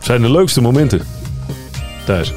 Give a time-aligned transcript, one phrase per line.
[0.00, 1.00] Zijn de leukste momenten
[2.06, 2.32] thuis?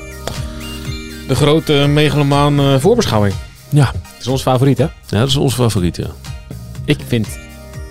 [1.27, 3.33] De grote megalomaan eh, voorbeschouwing.
[3.69, 3.85] Ja.
[3.85, 4.83] Dat is ons favoriet, hè?
[4.83, 6.07] Ja, dat is ons favoriet, ja.
[6.85, 7.27] Ik vind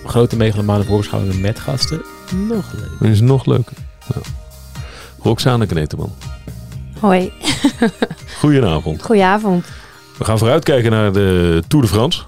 [0.05, 2.01] grote megalomaan voorbeschouwingen met gasten
[2.47, 2.99] nog leuk.
[2.99, 3.73] Dat is nog leuker.
[4.13, 4.25] Nou.
[5.21, 6.11] Roxane Kneteman.
[6.99, 7.31] Hoi,
[8.39, 9.03] Goedenavond.
[9.03, 9.65] goedenavond.
[10.17, 12.23] We gaan vooruitkijken naar de Tour de France.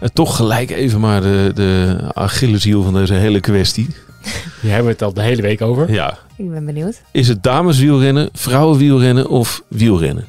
[0.00, 3.86] En toch gelijk even maar de, de Achilleshiel van deze hele kwestie.
[4.60, 5.92] Hier hebben we het al de hele week over.
[5.92, 7.02] Ja, Ik ben benieuwd.
[7.10, 10.26] is het dameswielrennen, vrouwenwielrennen of wielrennen?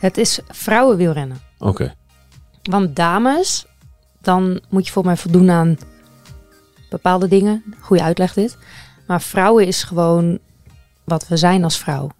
[0.00, 1.40] Het is vrouwenwielrennen.
[1.58, 1.94] Oké.
[2.62, 3.66] Want dames,
[4.20, 5.76] dan moet je volgens mij voldoen aan
[6.90, 7.64] bepaalde dingen.
[7.80, 8.56] Goede uitleg dit.
[9.06, 10.38] Maar vrouwen is gewoon
[11.04, 12.10] wat we zijn als vrouw.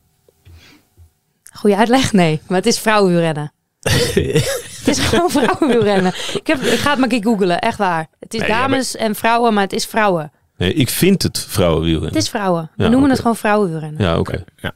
[1.58, 2.12] Goede uitleg?
[2.12, 3.52] Nee, maar het is vrouwenwielrennen.
[4.78, 6.12] het is gewoon vrouwenwielrennen.
[6.34, 8.06] Ik, heb, ik ga het maar een keer googlen, echt waar.
[8.20, 10.32] Het is Nee, ja, dames en vrouwen, maar het is vrouwen.
[10.56, 12.08] Nee, ik vind het vrouwenwielrennen.
[12.14, 12.70] Het is vrouwen.
[12.76, 14.02] We Ja, noemen het gewoon vrouwenwielrennen.
[14.04, 14.44] Ja, oké.
[14.56, 14.72] Ja.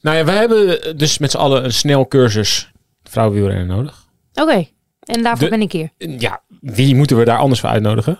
[0.00, 2.70] Nou ja, wij hebben dus met z'n allen een snel cursus
[3.02, 4.04] vrouwenwielrennen nodig.
[4.34, 4.66] Oké,
[5.00, 5.90] en daarvoor De- ben ik hier.
[5.98, 8.18] Ja, wie moeten we daar anders voor uitnodigen?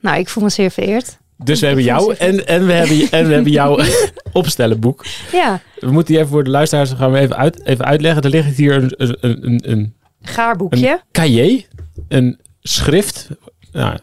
[0.00, 1.18] Nou, ik voel me zeer vereerd.
[1.44, 3.78] Dus we hebben jou en, en, we hebben, en we hebben jouw
[4.32, 5.04] opstellenboek.
[5.32, 8.22] Ja, We moeten die even voor de luisteraars gaan we even, uit, even uitleggen.
[8.22, 11.00] Er ligt hier een, een, een, een gaarboekje.
[11.12, 11.66] cahier,
[12.08, 13.28] een schrift.
[13.72, 13.96] Nou,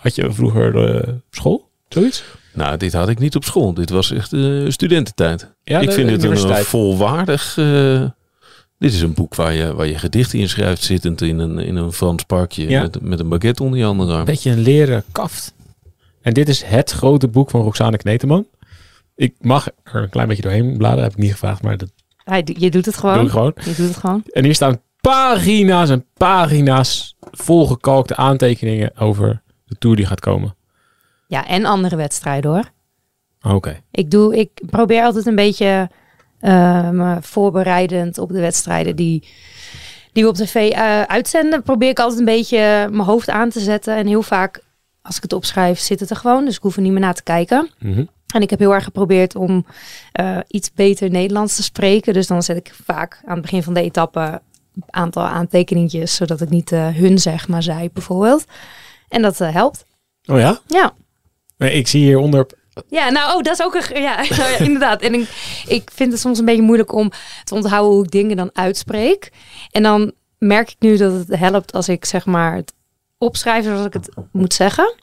[0.00, 1.68] had je vroeger eh, op school?
[1.88, 2.24] Zoiets?
[2.52, 3.74] Nou, dit had ik niet op school.
[3.74, 5.54] Dit was echt eh, studententijd.
[5.64, 7.56] Ja, ik de vind het een volwaardig...
[7.58, 8.02] eh,
[8.78, 11.76] dit is een boek waar je, waar je gedichten in schrijft, zittend in een, in
[11.76, 12.82] een Frans parkje Ja.
[12.82, 14.18] met, met een baguette onder je andere arm.
[14.18, 15.54] Een beetje een leren kaft.
[16.22, 18.46] En dit is het grote boek van Roxane Kneteman.
[19.14, 21.92] Ik mag er een klein beetje doorheen bladeren, heb ik niet gevraagd, maar dat
[22.24, 23.24] Hij, je doet het doe gewoon.
[23.24, 23.52] ik gewoon.
[23.54, 24.22] Je doet het gewoon.
[24.30, 30.54] En hier staan pagina's en pagina's volgekalkte aantekeningen over de tour die gaat komen.
[31.26, 32.70] Ja, en andere wedstrijden hoor.
[33.54, 33.80] Oké.
[33.90, 35.90] Ik, doe, ik probeer altijd een beetje
[36.40, 39.28] eh, me voorbereidend op de wedstrijden die,
[40.12, 41.62] die we op tv eh, uitzenden.
[41.62, 43.96] Probeer ik altijd een beetje mijn hoofd aan te zetten.
[43.96, 44.62] En heel vaak,
[45.08, 46.44] als ik het opschrijf, zit het er gewoon.
[46.44, 47.70] Dus ik hoef er niet meer naar te kijken.
[47.78, 48.04] Mhm.
[48.34, 49.66] En ik heb heel erg geprobeerd om
[50.12, 52.12] eh, iets beter Nederlands te spreken.
[52.12, 54.40] Dus dan zet ik vaak aan het begin van de etappe
[54.74, 56.14] een aantal aantekeningjes.
[56.14, 58.44] Zodat ik niet eh, hun zeg, maar zij bijvoorbeeld.
[59.08, 59.84] En dat eh, helpt.
[60.26, 60.60] Oh ja?
[60.66, 60.92] Ja.
[61.58, 62.46] Ik zie hieronder
[62.88, 64.02] Ja, nou, oh, dat is ook een.
[64.02, 65.02] Ja, nou ja, inderdaad.
[65.02, 65.28] En ik,
[65.66, 67.10] ik vind het soms een beetje moeilijk om
[67.44, 69.32] te onthouden hoe ik dingen dan uitspreek.
[69.70, 72.72] En dan merk ik nu dat het helpt als ik zeg maar het
[73.18, 74.94] opschrijf zoals ik het moet zeggen.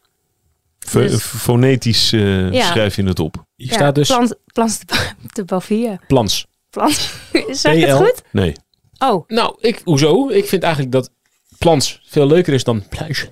[0.92, 2.66] Dus- Fonetisch eh, Ja.
[2.66, 3.44] schrijf je het op.
[3.56, 4.86] Hier staat dus Plans, plans de,
[5.34, 6.00] de Bavia.
[6.08, 6.46] plans.
[6.70, 7.14] Plans.
[7.50, 8.22] Zeg ik het goed?
[8.32, 8.54] Nee.
[8.98, 10.30] Oh, Nou, ik, hoezo?
[10.30, 11.10] Ik vind eigenlijk dat
[11.58, 13.28] plans veel leuker is dan pluis.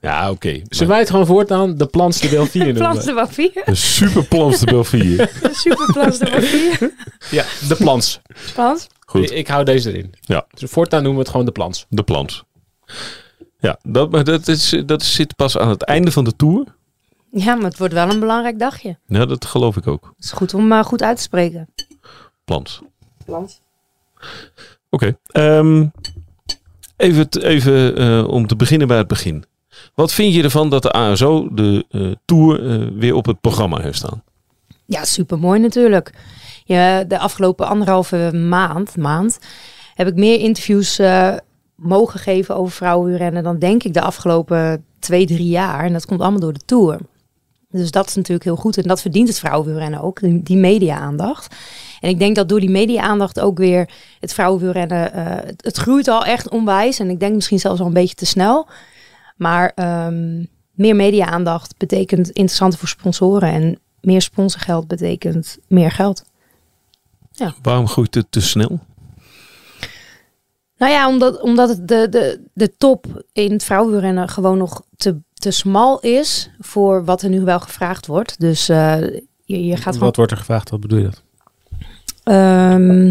[0.00, 0.48] Ja, oké.
[0.48, 3.14] Zullen Maar wij het gewoon voortaan de plans de Belfier plans de?
[3.14, 3.50] Bavia.
[3.64, 5.30] Een super plans de Belfier.
[5.52, 6.92] Super plans de.
[7.30, 8.20] Ja, de plans.
[8.54, 8.86] Plans.
[9.06, 9.22] Goed.
[9.22, 10.14] Ik, ik hou deze erin.
[10.20, 10.46] Ja.
[10.54, 11.86] Dus voortaan noemen we het gewoon de plans.
[11.88, 12.44] De plans.
[13.58, 16.64] Ja, dat, maar dat, is, dat zit pas aan het einde van de tour.
[17.30, 18.98] Ja, maar het wordt wel een belangrijk dagje.
[19.06, 20.12] Ja, dat geloof ik ook.
[20.16, 21.68] Het is goed om eh, goed uit te spreken.
[22.44, 22.82] Plans.
[23.24, 23.60] Plans.
[24.90, 25.18] Oké.
[25.26, 25.86] ehm,
[26.96, 29.44] even even eh, om te beginnen bij het begin.
[29.94, 32.60] Wat vind je ervan dat de ASO de eh, Tour
[32.98, 34.22] weer op het programma heeft staan?
[34.86, 36.12] Ja, super mooi natuurlijk.
[36.64, 39.38] Ja, de afgelopen anderhalve maand, maand
[39.94, 41.00] heb ik meer interviews
[41.76, 45.84] mogen geven over vrouwenwielrennen dan denk ik de afgelopen twee, drie jaar.
[45.84, 47.00] En dat komt allemaal door de Tour.
[47.70, 48.76] Dus dat is natuurlijk heel goed.
[48.76, 51.54] En dat verdient het vrouwenwielrennen ook, die, media-aandacht.
[52.00, 55.12] En ik denk dat door die media-aandacht ook weer het vrouwenwielrennen...
[55.12, 56.98] eh het, groeit al echt onwijs.
[56.98, 58.68] En ik denk misschien zelfs al een beetje te snel.
[59.36, 63.52] Maar ehm, meer media-aandacht betekent interessanter voor sponsoren.
[63.52, 66.24] En meer sponsorgeld betekent meer geld.
[67.62, 68.80] Waarom groeit het te snel?
[70.78, 75.16] Nou ja, omdat, omdat het de, de, de top in het vrouwenwielrennen gewoon nog te,
[75.34, 78.40] te smal is voor wat er nu wel gevraagd wordt.
[78.40, 79.00] Dus eh,
[79.44, 80.08] je, je gaat gewoon...
[80.08, 80.70] Wat wordt er gevraagd?
[80.70, 81.22] Wat bedoel je dat?
[82.22, 83.04] Ehm,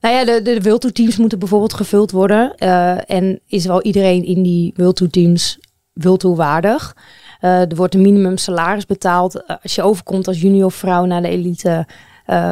[0.00, 2.54] nou ja, de, de, World Tour teams moeten bijvoorbeeld gevuld worden.
[2.56, 5.58] eh, en is wel iedereen in die World Tour teams
[5.92, 6.96] World Tour waardig?
[7.40, 9.46] Eh, er wordt een minimum salaris betaald.
[9.62, 11.86] Als je overkomt als junior vrouw naar de elite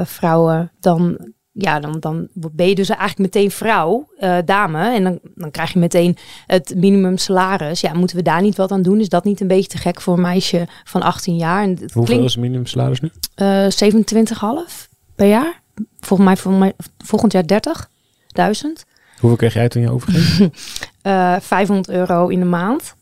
[0.05, 4.95] vrouwen, dan, ja, dan, dan ben je dus eigenlijk meteen vrouw, eh, dame.
[4.95, 6.17] En dan, dan krijg je meteen
[6.47, 7.81] het minimum salaris.
[7.81, 9.01] Ja, moeten we daar niet wat aan doen?
[9.01, 11.63] Is dat niet een beetje te gek voor een meisje van 18 jaar?
[11.63, 13.11] En Hoeveel klinkt is het minimumsalaris nu?
[13.35, 15.61] eh 27,5 per jaar.
[16.01, 17.89] Volgens mij, volgens mij volgend jaar 30.
[18.29, 18.85] duizend.
[19.19, 20.53] Hoeveel kreeg jij toen je overging?
[21.03, 22.95] Eh 500 euro in de maand.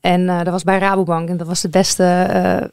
[0.00, 1.28] En dat was bij Rabobank.
[1.28, 2.68] En dat was de beste eh,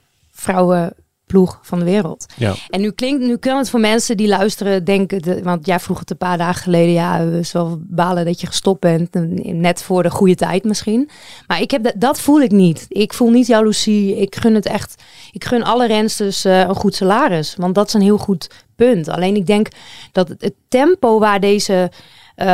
[1.28, 2.26] vrouwenploeg van de wereld.
[2.36, 2.56] Ja.
[2.70, 6.00] En nu klinkt, nu kan het voor mensen die luisteren denken, de, want jij vroeg
[6.00, 9.84] het een paar dagen geleden, ja, we zullen balen dat je gestopt bent, en net
[9.84, 11.10] voor de goede tijd misschien.
[11.48, 12.86] Maar ik heb dat, dat voel ik niet.
[12.90, 14.18] Ik voel niet jaloezie.
[14.18, 15.04] Ik gun het echt.
[15.32, 19.08] Ik gun alle rensters eh, een goed salaris, want dat is een heel goed punt.
[19.08, 19.68] Alleen ik denk
[20.12, 21.92] dat het, het tempo waar deze
[22.36, 22.48] eh,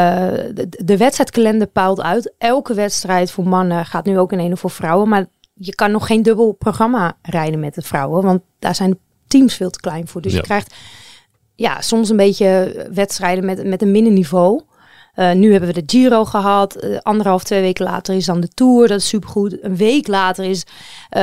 [0.53, 2.33] de, de wedstrijdkalender paalt uit.
[2.37, 6.07] Elke wedstrijd voor mannen gaat nu ook in ene voor vrouwen, maar je kan nog
[6.07, 8.97] geen dubbel programma rijden met de vrouwen, want daar zijn de
[9.27, 10.21] teams veel te klein voor.
[10.21, 10.37] Dus Ja.
[10.37, 10.75] je krijgt
[11.55, 14.61] ja, soms een beetje wedstrijden met, met een middenniveau.
[15.13, 16.75] Eh, nu hebben we de Giro gehad.
[16.75, 18.87] Eh, anderhalf, twee weken later is dan de Tour.
[18.87, 19.63] Dat is supergoed.
[19.63, 20.63] Een week later is
[21.09, 21.21] eh,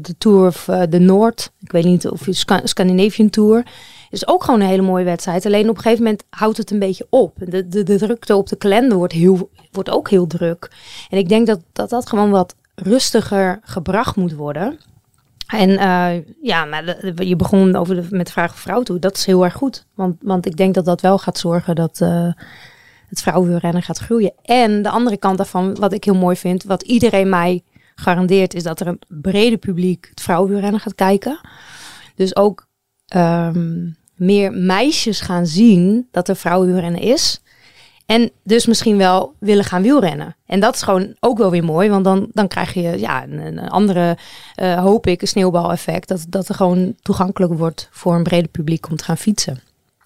[0.00, 1.52] de Tour of de Noord.
[1.60, 3.66] Ik weet niet of je Sca- Scandinavian Tour.
[4.10, 5.46] Is ook gewoon een hele mooie wedstrijd.
[5.46, 7.36] Alleen op een gegeven moment houdt het een beetje op.
[7.38, 10.70] De, de, de drukte op de kalender wordt, heel, wordt ook heel druk.
[11.10, 14.78] En ik denk dat dat, dat gewoon wat rustiger gebracht moet worden.
[15.46, 16.84] En eh, ja, maar
[17.24, 18.98] je begon over met de vraag vrouw toe.
[18.98, 19.86] Dat is heel erg goed.
[19.94, 22.32] Want, want ik denk dat dat wel gaat zorgen dat eh,
[23.08, 24.32] het vrouwenwielrennen gaat groeien.
[24.42, 27.62] En de andere kant daarvan, wat ik heel mooi vind, wat iedereen mij
[27.94, 31.40] garandeert, is dat er een brede publiek het vrouwenwielrennen gaat kijken.
[32.14, 32.66] Dus ook
[33.06, 37.42] ehm, meer meisjes gaan zien dat er vrouwenwielrennen is.
[38.10, 40.36] En dus misschien wel willen gaan wielrennen.
[40.46, 41.88] En dat is gewoon ook wel weer mooi.
[41.88, 44.16] Want dan, dan krijg je ja, een, een andere,
[44.54, 46.08] eh, hoop ik, een sneeuwbaleffect.
[46.08, 49.60] Dat, dat er gewoon toegankelijk wordt voor een breder publiek om te gaan fietsen.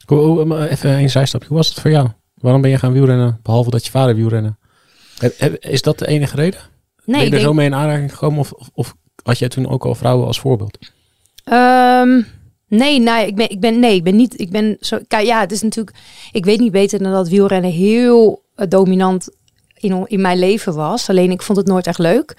[0.06, 1.48] Even een zijstapje.
[1.48, 2.08] Hoe was het voor jou?
[2.34, 3.40] Waarom ben je gaan wielrennen?
[3.42, 4.58] Behalve dat je vader wielrennen.
[5.58, 6.60] Is dat de enige reden?
[6.60, 8.38] ben Nee, je ik er denk, zo mee in aanraking gekomen?
[8.38, 10.78] Of, of, of had jij toen ook al vrouwen als voorbeeld?
[11.44, 12.22] Ehm,
[12.68, 14.40] nee, nee, ik ben, ik ben, nee, ik ben niet.
[14.40, 14.98] Ik ben zo.
[15.08, 15.96] Ja, het is natuurlijk.
[16.32, 19.28] Ik weet niet beter dan dat wielrennen heel eh, dominant
[19.74, 21.08] in, in mijn leven was.
[21.08, 22.36] Alleen ik vond het nooit echt leuk.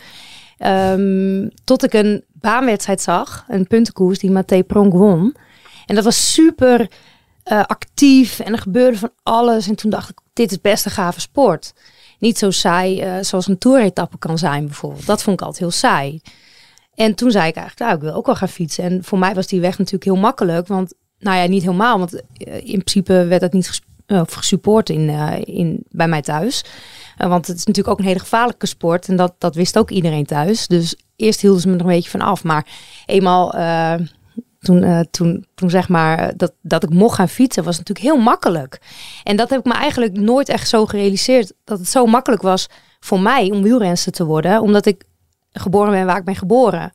[0.58, 5.36] Ehm, tot ik een baanwedstrijd zag, een puntenkoers die Matthé Pronk won.
[5.86, 6.90] En dat was super
[7.44, 9.68] eh, actief en er gebeurde van alles.
[9.68, 11.74] En toen dacht ik, dit is best een gave sport.
[12.20, 15.06] Niet zo saai eh, zoals een toeretappe kan zijn bijvoorbeeld.
[15.06, 16.22] Dat vond ik altijd heel saai.
[16.96, 18.84] En toen zei ik eigenlijk, nou, ik wil ook wel gaan fietsen.
[18.84, 20.68] En voor mij was die weg natuurlijk heel makkelijk.
[20.68, 21.98] Want, nou ja, niet helemaal.
[21.98, 26.64] Want eh, in principe werd dat niet eh, gesupport in, eh, in, bij mij thuis.
[27.18, 29.08] Want het is natuurlijk ook een hele gevaarlijke sport.
[29.08, 30.68] En dat, dat wist ook iedereen thuis.
[30.68, 32.44] Dus eerst hielden ze me er een beetje van af.
[32.44, 32.68] Maar
[33.06, 33.54] eenmaal
[34.60, 38.82] toen, toen, toen zeg maar dat, dat ik mocht gaan fietsen, was natuurlijk heel makkelijk.
[39.24, 41.54] En dat heb ik me eigenlijk nooit echt zo gerealiseerd.
[41.64, 42.70] Dat het zo makkelijk was
[43.00, 44.62] voor mij om wielrenster te worden.
[44.62, 45.04] Omdat ik
[45.60, 46.94] geboren ben waar ik ben geboren.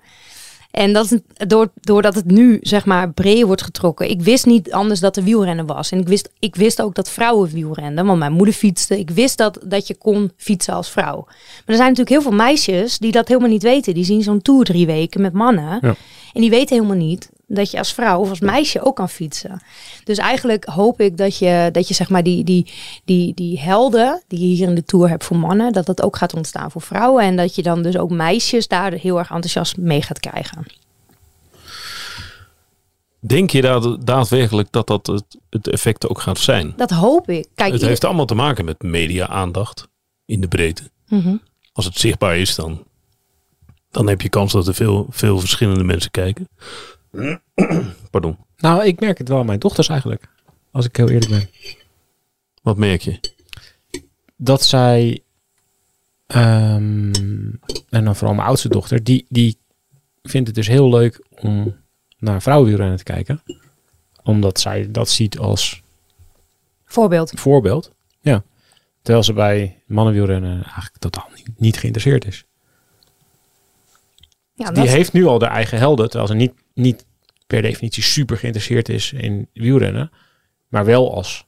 [0.71, 4.11] En dat is door, doordat het nu zeg maar breed wordt getrokken.
[4.11, 5.91] Ik wist niet anders dat er wielrennen was.
[5.91, 8.07] En ik wist, ik wist ook dat vrouwen wielrenden.
[8.07, 8.99] Want mijn moeder fietste.
[8.99, 11.25] Ik wist dat, dat je kon fietsen als vrouw.
[11.27, 13.95] Maar er zijn natuurlijk heel veel meisjes die dat helemaal niet weten.
[13.95, 15.79] Die zien zo'n tour drie weken met mannen.
[15.81, 15.95] Ja.
[16.33, 19.63] En die weten helemaal niet dat je als vrouw of als meisje ook kan fietsen.
[20.05, 22.73] Dus eigenlijk hoop ik dat je, dat je zeg maar die, die,
[23.05, 26.17] die, die helden die je hier in de Tour hebt voor mannen, dat dat ook
[26.17, 27.25] gaat ontstaan voor vrouwen.
[27.25, 30.67] En dat je dan dus ook meisjes daar heel erg enthousiast mee gaat krijgen.
[33.21, 36.73] Denk je daad- daadwerkelijk dat dat het, het effect ook gaat zijn?
[36.77, 37.49] Dat hoop ik.
[37.55, 39.89] Kijk, Het heeft allemaal te maken met media-aandacht
[40.25, 40.91] in de breedte.
[41.09, 41.37] Mhm.
[41.73, 42.85] Als het zichtbaar is, dan,
[43.91, 46.49] dan heb je kans dat er veel, veel verschillende mensen kijken.
[48.11, 48.37] Pardon.
[48.57, 50.29] Nou, ik merk het wel aan mijn dochters eigenlijk.
[50.71, 51.49] Als ik heel eerlijk ben.
[52.63, 53.21] Wat merk je?
[54.43, 55.23] dat zij,
[56.27, 57.13] ehm,
[57.89, 59.59] en dan vooral mijn oudste dochter, die, die
[60.23, 61.77] vindt het dus heel leuk om
[62.19, 63.43] naar vrouwenwielrennen te kijken.
[64.23, 65.83] Omdat zij dat ziet als
[66.85, 67.31] Voorbeeld.
[67.37, 67.91] voorbeeld.
[68.21, 68.43] Ja.
[69.03, 72.45] Terwijl ze bij mannenwielrennen eigenlijk totaal niet, niet geïnteresseerd is.
[74.55, 77.07] Ja, Die dat- heeft nu al haar eigen helden, terwijl ze niet, niet
[77.47, 80.11] per definitie super geïnteresseerd is in wielrennen.
[80.69, 81.47] Maar wel als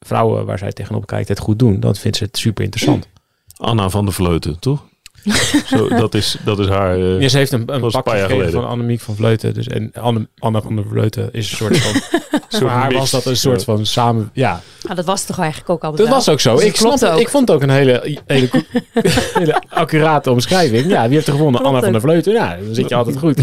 [0.00, 3.08] vrouwen waar zij tegenop kijkt het goed doen, dan vindt ze het super interessant.
[3.56, 4.88] Anna van der Vleuten, toch?
[5.66, 6.94] Zo, dat, is, dat is haar...
[6.98, 9.54] eh, Ja, ze heeft een, een was een van Annemiek van Vleuten.
[9.54, 12.00] Dus, en Anne, Anne van der Vleuten is een soort van...
[12.60, 12.98] voor haar mix.
[12.98, 14.30] was dat een soort van samen...
[14.32, 16.16] Ja, Ah, dat was toch eigenlijk ook altijd dat wel?
[16.16, 16.54] was ook zo.
[16.54, 17.20] Dus Ik, snap, ook.
[17.20, 18.48] ik vond het ook een hele, hele,
[19.38, 20.86] hele accurate omschrijving.
[20.86, 21.60] Ja, wie heeft er gewonnen?
[21.60, 22.00] Klopt Anne van der.
[22.00, 22.32] Vleuten.
[22.32, 23.40] Ja, dan zit je altijd goed.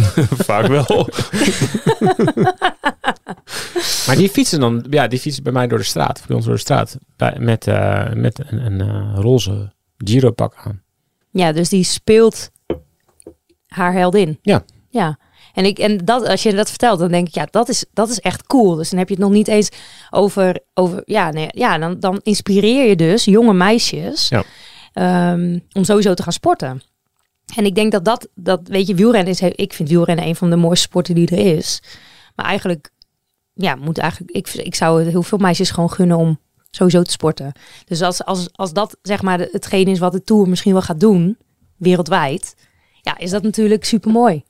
[0.50, 1.10] vaak wel.
[4.08, 4.86] Maar die fietsen dan...
[4.90, 6.24] Ja, die fietsen bij mij door de straat.
[6.28, 6.98] Bij ons door de straat.
[7.18, 10.82] Bij, met eh, met een, een eh, roze Giro-pak aan.
[11.32, 12.50] Ja, dus die speelt
[13.68, 14.40] haar heldin.
[14.42, 14.64] Ja.
[14.90, 15.18] Ja.
[15.54, 18.10] En, ik, en dat, als je dat vertelt, dan denk ik, ja, dat is, dat
[18.10, 18.76] is echt cool.
[18.76, 19.70] Dus dan heb je het nog niet eens
[20.10, 24.44] over, over ja, nee, ja dan, dan inspireer je dus jonge meisjes Ja.
[24.94, 26.82] ehm, om sowieso te gaan sporten.
[27.56, 30.50] En ik denk dat dat, dat weet je, wielrennen is, ik vind wielrennen een van
[30.50, 31.82] de mooiste sporten die er is.
[32.36, 32.92] Maar eigenlijk,
[33.54, 36.40] ja, moet eigenlijk, ik, ik zou het heel veel meisjes gewoon gunnen om
[36.72, 37.52] sowieso te sporten.
[37.86, 41.00] Dus als, als, als dat zeg maar hetgeen is wat de Tour misschien wel gaat
[41.00, 41.38] doen,
[41.78, 42.56] wereldwijd,
[43.02, 44.44] ja, is dat natuurlijk super mooi.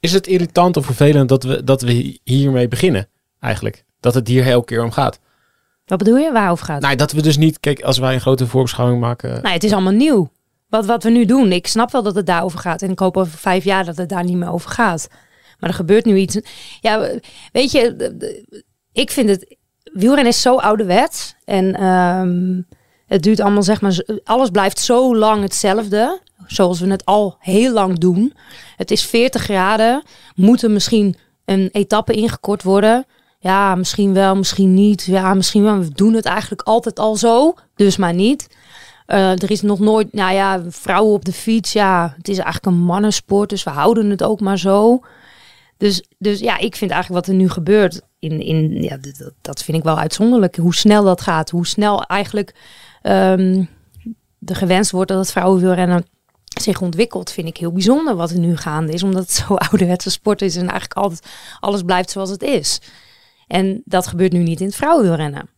[0.00, 3.08] Is het irritant of vervelend dat we, dat we hiermee beginnen,
[3.40, 3.84] eigenlijk?
[4.00, 5.18] Dat het hier elke keer om gaat.
[5.84, 6.32] Wat bedoel je?
[6.32, 6.84] Waarover gaat het?
[6.84, 9.30] Nou, dat we dus niet, kijk, als wij een grote voorbeschouwing maken.
[9.30, 10.30] Nou, het is allemaal nieuw.
[10.68, 12.82] Wat, wat we nu doen, ik snap wel dat het daarover gaat.
[12.82, 15.08] En ik hoop over vijf jaar dat het daar niet meer over gaat.
[15.58, 16.38] Maar er gebeurt nu iets.
[16.80, 17.10] Ja,
[17.52, 18.12] weet je,
[18.92, 19.56] ik vind het.
[19.92, 21.34] Wielrennen is zo ouderwets.
[21.44, 22.60] En ehm,
[23.06, 26.20] het duurt allemaal, zeg maar, alles blijft zo lang hetzelfde.
[26.46, 28.34] Zoals we het al heel lang doen.
[28.76, 30.02] Het is 40 graden.
[30.34, 33.06] Moet er misschien een etappe ingekort worden?
[33.38, 35.04] Ja, misschien wel, misschien niet.
[35.04, 35.78] Ja, misschien wel.
[35.78, 37.54] We doen het eigenlijk altijd al zo.
[37.74, 38.48] Dus maar niet.
[39.06, 41.72] Eh, er is nog nooit, nou ja, vrouwen op de fiets.
[41.72, 45.00] Ja, het is eigenlijk een mannensport, dus we houden het ook maar zo.
[45.76, 49.62] Dus, dus ja, ik vind eigenlijk wat er nu gebeurt, in, in, ja, dat- dat,
[49.62, 50.56] vind ik wel uitzonderlijk.
[50.56, 52.54] Hoe snel dat gaat, hoe snel eigenlijk
[53.02, 53.64] ehm
[54.44, 56.06] er gewenst wordt dat het vrouwenwielrennen
[56.60, 59.02] zich ontwikkelt, vind ik heel bijzonder wat er nu gaande is.
[59.02, 61.26] Omdat het zo ouderwetse sport is en eigenlijk altijd
[61.60, 62.80] alles blijft zoals het is.
[63.46, 65.48] En dat gebeurt nu niet in het vrouwenwielrennen.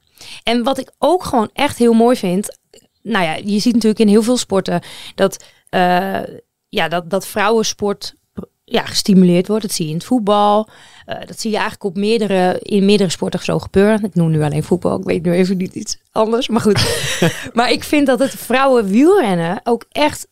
[0.42, 2.58] En wat ik ook gewoon echt heel mooi vind,
[3.02, 4.80] nou ja, je ziet natuurlijk in heel veel sporten
[5.14, 6.20] dat, eh,
[6.68, 8.14] ja, dat, dat vrouwensport
[8.68, 9.62] ja, gestimuleerd wordt.
[9.62, 10.68] Dat zie je in het voetbal.
[11.04, 14.04] Eh, dat zie je eigenlijk op meerdere, in meerdere sporten zo gebeuren.
[14.04, 14.98] Ik noem nu alleen voetbal.
[14.98, 16.48] Ik weet nu even niet iets anders.
[16.48, 17.10] Maar goed.
[17.54, 20.26] maar ik vind dat het vrouwenwielrennen ook echt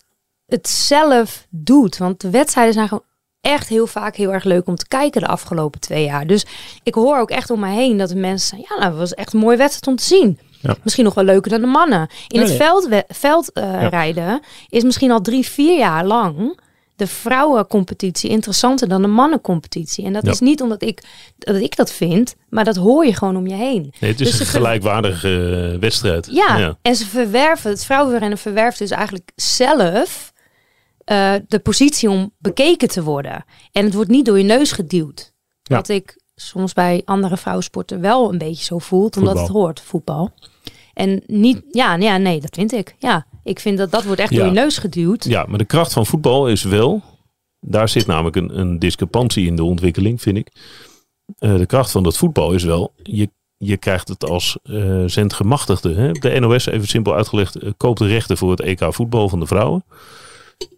[0.47, 1.97] het zelf doet.
[1.97, 3.05] Want de wedstrijden zijn gewoon
[3.41, 6.27] echt heel vaak heel erg leuk om te kijken de afgelopen twee jaar.
[6.27, 6.47] Dus
[6.83, 9.33] ik hoor ook echt om me heen dat de mensen ja, nou, dat was echt
[9.33, 10.39] een mooie wedstrijd om te zien.
[10.61, 10.77] Ja.
[10.83, 12.09] Misschien nog wel leuker dan de mannen.
[12.29, 12.57] In het nee.
[12.57, 16.59] veldrijden veld, eh, rijden is misschien al drie, vier jaar lang
[16.97, 20.05] de vrouwencompetitie interessanter dan de mannencompetitie.
[20.05, 20.31] En dat Ja.
[20.31, 21.05] is niet omdat ik,
[21.39, 23.93] dat ik dat vind, maar dat hoor je gewoon om je heen.
[24.01, 26.29] Nee, het is Dus een gelijkwaardige eh, wedstrijd.
[26.31, 30.33] Ja, en ze verwerven, het vrouwenrennen verwerft dus eigenlijk zelf
[31.05, 33.45] eh, de positie om bekeken te worden.
[33.73, 35.33] En het wordt niet door je neus geduwd.
[35.63, 35.77] Ja.
[35.77, 39.55] Wat ik soms bij andere vrouwensporten wel een beetje zo voelt, omdat Voetbal.
[39.55, 40.33] het hoort, voetbal.
[40.95, 42.95] En niet, ja, ja, nee, dat vind ik.
[42.99, 44.37] Ja, ik vind dat dat wordt echt Ja.
[44.39, 45.25] door je neus geduwd.
[45.25, 47.03] Ja, maar de kracht van voetbal is wel.
[47.61, 50.49] Daar zit namelijk een, een discrepantie in de ontwikkeling, vind ik.
[51.39, 52.93] Eh, de kracht van dat voetbal is wel.
[53.03, 55.95] Je, je krijgt het als eh zendgemachtigde.
[55.95, 56.13] Hè?
[56.13, 59.47] De NOS, even simpel uitgelegd, eh, koopt de rechten voor het EK voetbal van de
[59.47, 59.85] vrouwen.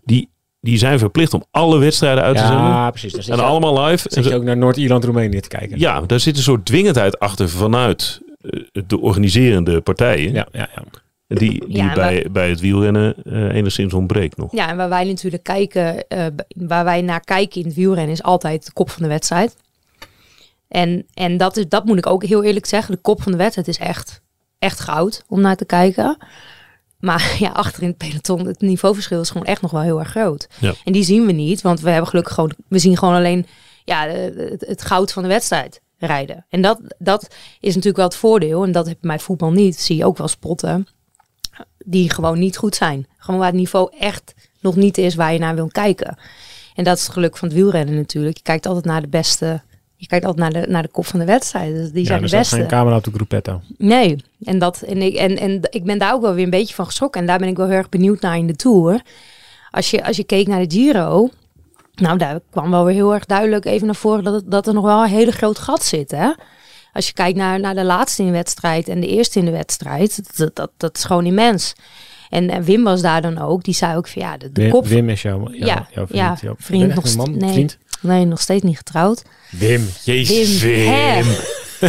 [0.04, 0.28] Die,
[0.60, 2.64] die zijn verplicht om alle wedstrijden uit te zenden.
[2.66, 3.28] Ja, precies.
[3.28, 4.08] En je, allemaal live.
[4.10, 5.78] zit En je ook naar Noord-Ierland-Roemenië te kijken.
[5.78, 8.20] ja, daar zit een soort dwingendheid achter vanuit
[8.86, 10.32] de organiserende partijen.
[10.32, 10.68] ja, ja.
[10.74, 10.82] ja.
[11.28, 14.52] Die, die Ja, bij, bij het wielrennen eh, enigszins ontbreekt nog.
[14.52, 18.22] Ja, en waar wij natuurlijk kijken, eh, waar wij naar kijken in het wielrennen is
[18.22, 19.56] altijd de kop van de wedstrijd.
[20.68, 22.94] En, en dat, is, dat moet ik ook heel eerlijk zeggen.
[22.94, 24.20] De kop van de wedstrijd is echt,
[24.58, 26.16] echt goud om naar te kijken.
[27.00, 30.10] Maar ja, achter in het peloton, het niveauverschil is gewoon echt nog wel heel erg
[30.10, 30.48] groot.
[30.60, 30.74] Ja.
[30.84, 33.46] En die zien we niet, want we hebben gelukkig gewoon, we zien gewoon alleen
[33.84, 36.46] ja, het, het goud van de wedstrijd rijden.
[36.48, 38.64] En dat, dat is natuurlijk wel het voordeel.
[38.64, 39.80] En dat heb bij voetbal niet.
[39.80, 40.86] Zie je ook wel spotten
[41.88, 43.06] die gewoon niet goed zijn.
[43.18, 46.18] Gewoon waar het niveau echt nog niet is waar je naar wil kijken.
[46.74, 48.36] En dat is het geluk van het wielrennen natuurlijk.
[48.36, 49.60] Je kijkt altijd naar de beste.
[49.96, 51.74] Je kijkt altijd naar de, naar de kop van de wedstrijd.
[51.74, 52.56] Dus die ja zijn de beste.
[52.56, 53.60] geen camera op de gruppetto.
[53.78, 56.74] Nee, en, dat, en, ik, en, en ik ben daar ook wel weer een beetje
[56.74, 57.20] van geschrokken.
[57.20, 59.02] En daar ben ik wel heel erg benieuwd naar in de Tour.
[59.70, 61.30] Als je, als je keek naar de Giro...
[61.94, 64.24] Nou, daar kwam wel weer heel erg duidelijk even naar voren...
[64.24, 66.30] dat, dat er nog wel een hele groot gat zit, hè?
[66.96, 69.50] Als je kijkt naar, naar de laatste in de wedstrijd en de eerste in de
[69.50, 70.36] wedstrijd...
[70.36, 71.72] dat, dat, dat is gewoon immens.
[72.30, 73.64] En, en Wim was daar dan ook.
[73.64, 74.86] Die zei ook van ja, de, de Wim, kop...
[74.86, 76.22] Wim is jouw, jouw, Ja, jouw vriend.
[76.22, 77.52] ja, jouw, vriend ben je nog een man, nee.
[77.52, 77.78] vriend.
[78.00, 79.22] Nee, nog steeds niet getrouwd.
[79.50, 79.88] Wim.
[80.04, 80.88] Jezus, Wim.
[80.88, 81.22] hè?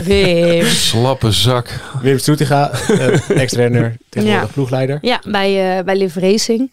[0.04, 0.66] Wim.
[0.90, 1.80] Slappe zak.
[2.02, 4.54] Wim Soetiga, eh, ex-renner, tegenwoordig Ja.
[4.54, 4.98] ploegleider.
[5.02, 6.72] Ja, bij, eh bij Liv Racing.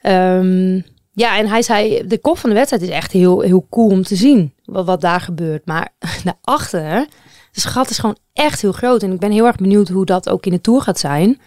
[0.00, 0.80] Ehm,
[1.12, 4.02] ja, en hij zei, de kop van de wedstrijd is echt heel, heel cool om
[4.02, 4.52] te zien.
[4.64, 5.66] Wat, wat daar gebeurt.
[5.66, 5.88] Maar
[6.44, 7.06] daarachter,
[7.54, 9.02] het gat is gewoon echt heel groot.
[9.02, 11.40] En ik ben heel erg benieuwd hoe dat ook in de Tour gaat zijn.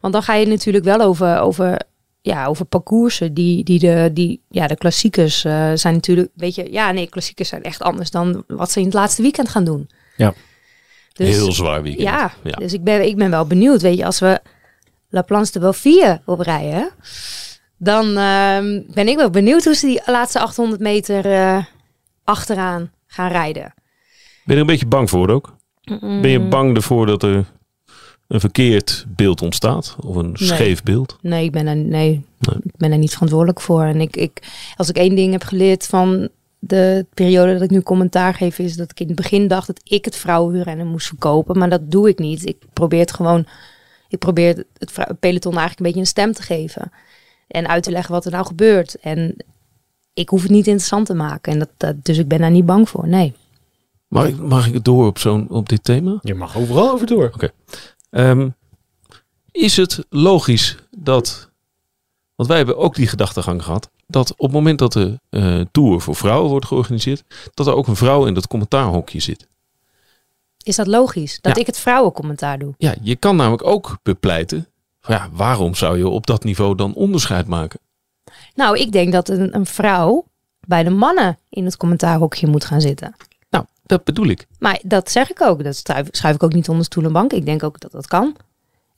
[0.00, 1.80] Want dan ga je natuurlijk wel over, over,
[2.20, 3.34] ja, over parcoursen.
[3.34, 7.48] Die, die, de, die ja, de klassiekers eh, zijn natuurlijk, weet je, ja nee, klassiekers
[7.48, 9.90] zijn echt anders dan wat ze in het laatste weekend gaan doen.
[10.16, 10.34] Ja.
[11.12, 12.08] Dus, Heel zwaar weekend.
[12.08, 12.56] ja, ja.
[12.56, 13.82] dus ik ben, ik ben wel benieuwd.
[13.82, 14.40] Weet je, als we
[15.08, 16.90] La Planche de Belleville oprijden,
[17.76, 21.64] dan ehm, ben ik wel benieuwd hoe ze die laatste 800 meter eh,
[22.24, 23.74] achteraan gaan rijden.
[24.44, 25.56] Ben je er een beetje bang voor ook?
[26.00, 27.44] Ben je bang ervoor dat er
[28.28, 29.96] een verkeerd beeld ontstaat?
[30.06, 30.48] Of een Nee.
[30.48, 31.16] scheef beeld?
[31.22, 32.56] Nee, ik ben er, nee, Nee.
[32.62, 33.82] ik ben er niet verantwoordelijk voor.
[33.82, 34.42] En ik, ik,
[34.76, 36.28] als ik één ding heb geleerd van
[36.58, 39.80] de periode dat ik nu commentaar geef, is dat ik in het begin dacht dat
[39.84, 41.58] ik het vrouwenwielrennen moest verkopen.
[41.58, 42.46] Maar dat doe ik niet.
[42.48, 43.46] Ik probeer het gewoon,
[44.08, 46.92] ik probeer het peloton eigenlijk een beetje een stem te geven.
[47.48, 48.94] En uit te leggen wat er nou gebeurt.
[49.00, 49.36] En
[50.14, 51.52] ik hoef het niet interessant te maken.
[51.52, 53.34] En dat, dat, dus ik ben daar niet bang voor, nee.
[54.10, 56.18] Mag ik, mag ik door op, zo'n, op dit thema?
[56.22, 57.32] Je mag overal over door.
[58.10, 58.48] Ehm,
[59.50, 61.50] is het logisch dat,
[62.34, 66.00] want wij hebben ook die gedachtegang gehad, dat op het moment dat de eh, Tour
[66.00, 67.22] voor vrouwen wordt georganiseerd,
[67.54, 69.48] dat er ook een vrouw in dat commentaarhokje zit.
[70.62, 71.40] Is dat logisch?
[71.40, 71.60] Dat Ja.
[71.60, 72.74] ik het vrouwencommentaar doe?
[72.78, 74.66] Ja, je kan namelijk ook bepleiten,
[75.00, 77.80] van ja, waarom zou je op dat niveau dan onderscheid maken?
[78.54, 80.24] Nou, ik denk dat een, een vrouw
[80.66, 83.14] bij de mannen in het commentaarhokje moet gaan zitten.
[83.90, 84.46] Dat bedoel ik.
[84.58, 85.64] Maar dat zeg ik ook.
[85.64, 87.32] Dat schuif, schuif ik ook niet onder stoel en bank.
[87.32, 88.36] Ik denk ook dat dat kan.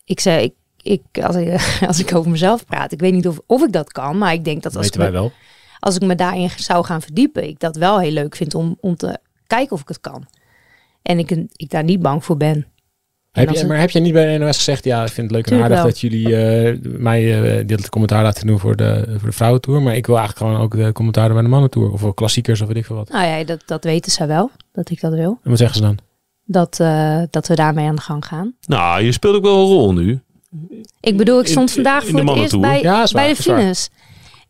[0.05, 3.41] Ik zeg, ik, ik, als, ik, als ik over mezelf praat, ik weet niet of,
[3.47, 5.33] of ik dat kan, maar ik denk dat als ik, me, wel.
[5.79, 8.97] als ik me daarin zou gaan verdiepen, ik dat wel heel leuk vind om, om
[8.97, 10.27] te kijken of ik het kan.
[11.03, 12.67] En ik, ik daar niet bang voor ben.
[13.33, 15.47] Heb je, maar heb je niet bij de NOS gezegd, ja, ik vind het leuk
[15.59, 19.35] en aardig dat jullie eh, mij uh, dit commentaar laten doen voor de, voor de
[19.35, 22.61] vrouwentour, maar ik wil eigenlijk gewoon ook de commentaren bij de mannentour of voor klassiekers
[22.61, 23.09] of weet ik veel wat.
[23.09, 25.39] Nou ja, dat, dat weten ze wel, dat ik dat wil.
[25.43, 25.99] En wat zeggen ze dan?
[26.45, 28.55] Dat, eh, dat we daarmee aan de gang gaan.
[28.67, 30.21] Nou, je speelt ook wel een rol nu.
[31.01, 33.37] Ik bedoel, ik stond in- vandaag voor de het eerst bij, Ja, waar, bij de
[33.43, 33.89] fines.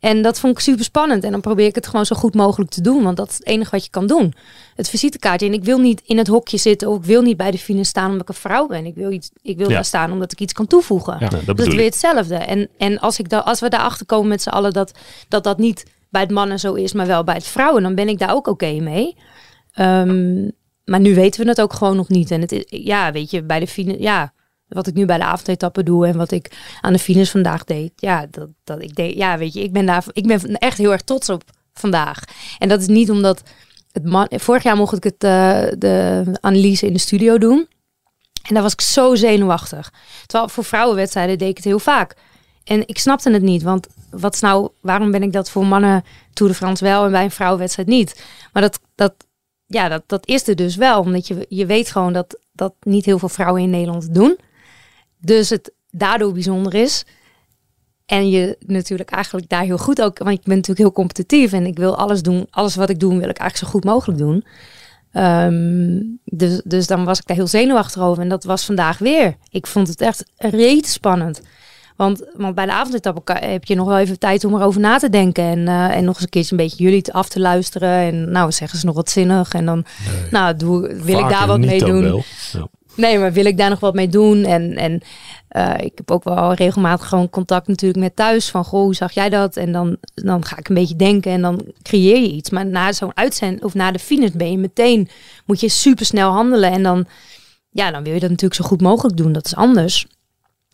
[0.00, 1.24] En dat vond ik super spannend.
[1.24, 3.02] En dan probeer ik het gewoon zo goed mogelijk te doen.
[3.02, 4.34] Want dat is het enige wat je kan doen.
[4.74, 5.46] Het visitekaartje.
[5.46, 6.88] En ik wil niet in het hokje zitten.
[6.88, 8.86] Of ik wil niet bij de fines staan omdat ik een vrouw ben.
[8.86, 9.74] Ik wil, iets, ik wil Ja.
[9.74, 11.16] daar staan omdat ik iets kan toevoegen.
[11.20, 11.28] Ja.
[11.28, 12.34] Dat bedoel weer hetzelfde.
[12.34, 14.92] En, en als, ik da, als we daarachter komen met z'n allen dat,
[15.28, 18.08] dat dat niet bij het mannen zo is, maar wel bij het vrouwen, dan ben
[18.08, 19.16] ik daar ook oké mee.
[19.72, 20.48] Ehm,
[20.84, 22.30] maar nu weten we het ook gewoon nog niet.
[22.30, 24.32] En het is, ja, weet je, bij de fine, ja,
[24.68, 26.50] wat ik nu bij de avondetappe doe en wat ik
[26.80, 29.86] aan de fines vandaag deed, ja, dat, dat ik deed, ja, weet je, ik ben
[29.86, 31.42] daar, ik ben echt heel erg trots op
[31.74, 32.24] vandaag.
[32.58, 33.42] En dat is niet omdat
[33.92, 37.68] het man, vorig jaar mocht ik het eh, de analyse in de studio doen.
[38.42, 39.92] En daar was ik zo zenuwachtig.
[40.26, 42.16] Terwijl voor vrouwenwedstrijden deed ik het heel vaak.
[42.64, 46.04] En ik snapte het niet, want wat is nou, waarom ben ik dat voor mannen
[46.32, 48.24] Tour de France wel en bij een vrouwenwedstrijd niet?
[48.52, 49.14] Maar dat, dat,
[49.66, 53.04] ja, dat, dat is er dus wel, omdat je, je weet gewoon dat, dat niet
[53.04, 54.38] heel veel vrouwen in Nederland doen.
[55.18, 57.04] Dus het daardoor bijzonder is.
[58.12, 61.66] En je natuurlijk eigenlijk daar heel goed ook, want ik ben natuurlijk heel competitief en
[61.66, 64.44] ik wil alles doen, alles wat ik doe, wil ik eigenlijk zo goed mogelijk doen.
[65.12, 68.22] Ehm, dus, dus dan was ik daar heel zenuwachtig over.
[68.22, 69.36] En dat was vandaag weer.
[69.50, 71.40] Ik vond het echt reet spannend.
[71.96, 74.98] Want, want bij de avondetappe ka- heb je nog wel even tijd om erover na
[74.98, 75.44] te denken.
[75.44, 77.88] En, eh, en nog eens een keertje een beetje jullie af te luisteren.
[77.88, 79.52] En nou, zeggen ze nog wat zinnig.
[79.52, 79.84] En dan
[80.30, 82.22] nou, doe, wil ik daar wat mee doen.
[82.52, 82.68] Ja.
[82.96, 84.44] Nee, maar wil ik daar nog wat mee doen?
[84.44, 85.00] En, en
[85.48, 88.50] eh, ik heb ook wel regelmatig gewoon contact natuurlijk met thuis.
[88.50, 89.56] Van, goh, hoe zag jij dat?
[89.56, 92.50] En dan, dan ga ik een beetje denken en dan creëer je iets.
[92.50, 95.08] Maar na zo'n uitzend of na de finish ben je meteen,
[95.46, 96.70] moet je super snel handelen.
[96.70, 97.06] En dan,
[97.70, 99.32] ja, dan wil je dat natuurlijk zo goed mogelijk doen.
[99.32, 100.06] Dat is anders.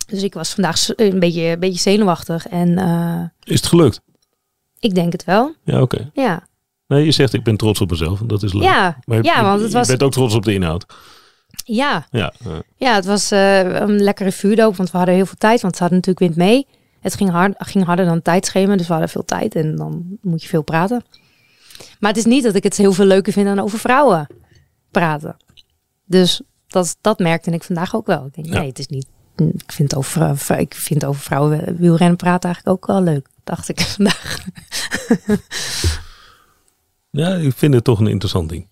[0.06, 2.46] Dus ik was vandaag s- een beetje, een beetje zenuwachtig.
[2.48, 4.00] En eh, Is het gelukt?
[4.78, 5.54] ik denk het wel.
[5.64, 6.10] Ja, oké.
[6.12, 6.46] Ja,
[6.86, 8.20] Nee, je zegt ik ben trots op mezelf.
[8.20, 8.62] en Dat is leuk.
[8.62, 9.86] ja, Maar ja je- want het je was...
[9.88, 10.86] bent ook trots op de inhoud.
[11.74, 12.62] Ja, Ja, ja.
[12.76, 15.80] Ja, het was eh, een lekkere vuurdoop, want we hadden heel veel tijd, want ze
[15.82, 16.66] hadden natuurlijk wind mee.
[17.00, 20.18] Het ging, hard, ging harder dan het tijdschema, dus we hadden veel tijd en dan
[20.22, 21.04] moet je veel praten.
[22.00, 24.26] Maar het is niet dat ik het heel veel leuker vind dan over vrouwen
[24.90, 25.36] praten.
[26.04, 28.26] Dus dat, dat merkte ik vandaag ook wel.
[28.26, 28.58] Ik denk, Ja.
[28.58, 29.06] nee, het is niet.
[29.36, 33.68] Ik vind over, vrou- ik vind over vrouwen wielrennen praten eigenlijk ook wel leuk, dacht
[33.68, 34.38] ik vandaag.
[37.10, 38.66] Ja, ik vind het toch een interessant ding.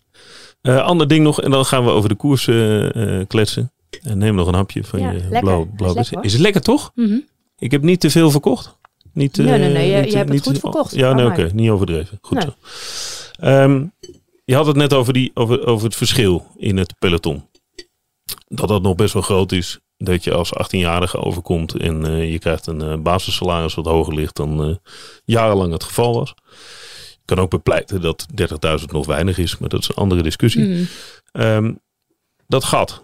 [0.66, 3.72] Eh, ander ding nog, en dan gaan we over de koers eh, eh, kletsen.
[4.02, 5.40] En neem nog een hapje van Ja, je lekker.
[5.40, 6.90] blauw, Is lekker, het lekker toch?
[6.94, 7.18] Mhm.
[7.58, 8.78] Ik heb niet te veel verkocht.
[9.12, 10.94] Niet, Nee, nee, nee, je- niet, je hebt het niet- goed verkocht.
[10.94, 11.50] Ja, nee, oké.
[11.54, 12.18] Niet overdreven.
[12.20, 12.46] Goed Nee.
[12.46, 12.52] zo.
[13.44, 13.84] Ehm,
[14.44, 17.48] je had het net over, die, over, over het verschil in het peloton.
[18.48, 19.78] Dat dat nog best wel groot is.
[19.98, 24.78] Dat je als 18-jarige overkomt en je krijgt een eh, basissalaris wat hoger ligt dan
[25.24, 26.34] jarenlang het geval was.
[27.26, 28.26] Ik kan ook bepleiten dat
[28.80, 30.64] 30.000 nog weinig is, maar dat is een andere discussie.
[30.64, 30.84] Mhm.
[31.32, 31.74] Ehm,
[32.46, 33.02] dat gat.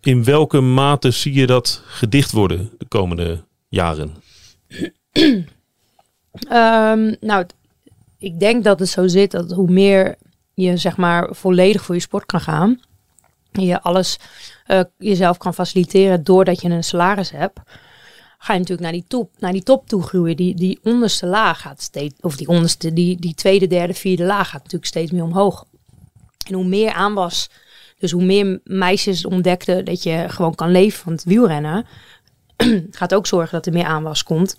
[0.00, 4.14] In welke mate zie je dat gedicht worden de komende jaren?
[6.48, 7.46] Ehm, nou,
[8.18, 10.16] ik denk dat het zo zit dat hoe meer
[10.54, 12.80] je zeg maar volledig voor je sport kan gaan,
[13.52, 14.18] je alles
[14.66, 17.60] eh, jezelf kan faciliteren doordat je een salaris hebt,
[18.42, 20.36] ga je natuurlijk naar die top, naar die top toe groeien.
[20.36, 24.48] Die, die onderste laag gaat steeds, of die onderste, die, die tweede, derde, vierde laag
[24.48, 25.64] gaat natuurlijk steeds meer omhoog.
[26.46, 27.50] En hoe meer aanwas,
[27.98, 31.86] dus hoe meer meisjes ontdekten dat je gewoon kan leven van het wielrennen,
[32.90, 34.58] gaat ook zorgen dat er meer aanwas komt.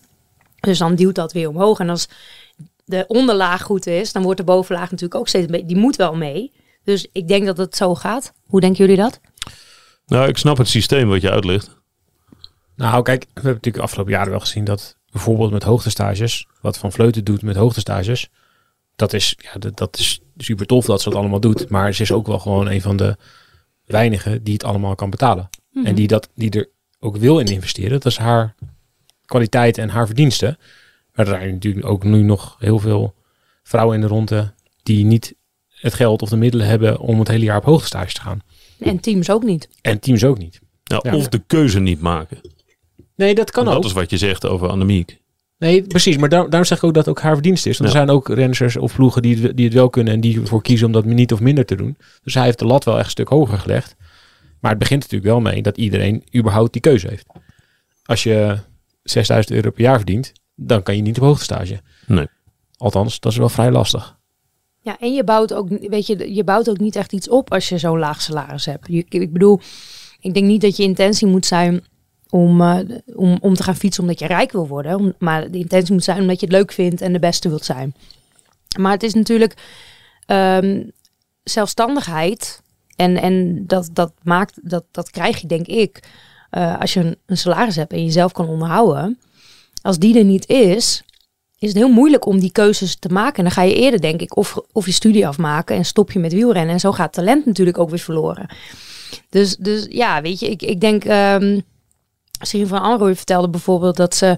[0.60, 1.80] Dus dan duwt dat weer omhoog.
[1.80, 2.08] En als
[2.86, 6.52] de onderlaag goed is, dan wordt de bovenlaag natuurlijk ook steeds, die moet wel mee.
[6.84, 8.34] Dus ik denk dat het zo gaat.
[8.46, 9.20] Hoe denken jullie dat?
[10.06, 11.82] Nou, ik snap het systeem wat je uitlegt.
[12.76, 16.78] Nou, kijk, we hebben natuurlijk de afgelopen jaren wel gezien dat bijvoorbeeld met hoogtestages, wat
[16.78, 18.30] Van Vleuten doet met hoogtestages,
[18.96, 21.70] dat is, ja, dat, dat is super tof dat ze dat allemaal doet.
[21.70, 23.18] Maar ze is ook wel gewoon een van de
[23.86, 25.50] weinigen die het allemaal kan betalen.
[25.84, 27.92] En die, dat, die er ook wil in investeren.
[27.92, 28.56] Dat is haar
[29.26, 30.58] kwaliteit en haar verdiensten.
[31.14, 33.14] Maar er zijn natuurlijk ook nu nog heel veel
[33.64, 35.36] vrouwen in de ronde die niet
[35.70, 38.42] het geld of de middelen hebben om het hele jaar op hoogtestage te gaan.
[38.80, 39.70] En teams ook niet.
[39.82, 40.62] En teams ook niet.
[40.84, 41.16] Nou, Ja.
[41.16, 42.42] Of de keuze niet maken.
[43.16, 43.84] Nee, dat kan dat ook.
[43.86, 45.22] is wat je zegt over Annemiek.
[45.58, 46.18] Nee, precies.
[46.18, 47.78] Maar daar, daarom zeg ik ook dat het ook haar verdienst is.
[47.78, 48.00] Want Ja.
[48.00, 50.62] er zijn ook renners of ploegen die, het- die het wel kunnen en die ervoor
[50.62, 51.98] kiezen om dat niet of minder te doen.
[52.24, 53.96] Dus hij heeft de lat wel echt een stuk hoger gelegd.
[54.60, 57.26] Maar het begint natuurlijk wel mee dat iedereen überhaupt die keuze heeft.
[58.06, 58.58] Als je
[59.04, 61.80] 6000 euro per jaar verdient, dan kan je niet op hoogtestage.
[62.08, 62.28] Nee.
[62.78, 64.18] Althans, dat is wel vrij lastig.
[64.82, 67.70] Ja, en je bouwt ook, weet je, je bouwt ook niet echt iets op als
[67.70, 68.88] je zo'n laag salaris hebt.
[68.90, 69.60] Je, ik bedoel,
[70.20, 71.84] ik denk niet dat je intentie moet zijn
[72.34, 72.80] om, eh,
[73.16, 75.16] om, om te gaan fietsen omdat je rijk wil worden.
[75.20, 77.96] Maar de intentie moet zijn omdat je het leuk vindt en de beste wilt zijn.
[78.78, 79.54] Maar het is natuurlijk
[80.26, 80.84] ehm,
[81.44, 82.62] zelfstandigheid.
[82.96, 86.04] En, en dat, dat maakt, dat, dat krijg je denk ik,
[86.50, 89.20] eh, als je een, een salaris hebt en jezelf kan onderhouden.
[89.82, 91.04] Als die er niet is,
[91.60, 93.38] is het heel moeilijk om die keuzes te maken.
[93.38, 96.20] En dan ga je eerder, denk ik, of, of je studie afmaken en stop je
[96.20, 96.74] met wielrennen.
[96.74, 98.48] En zo gaat talent natuurlijk ook weer verloren.
[99.30, 101.06] Dus, dus ja, weet je, ik, ik denk...
[101.06, 101.60] ehm
[102.46, 104.38] Sirien van Anrooy vertelde bijvoorbeeld dat ze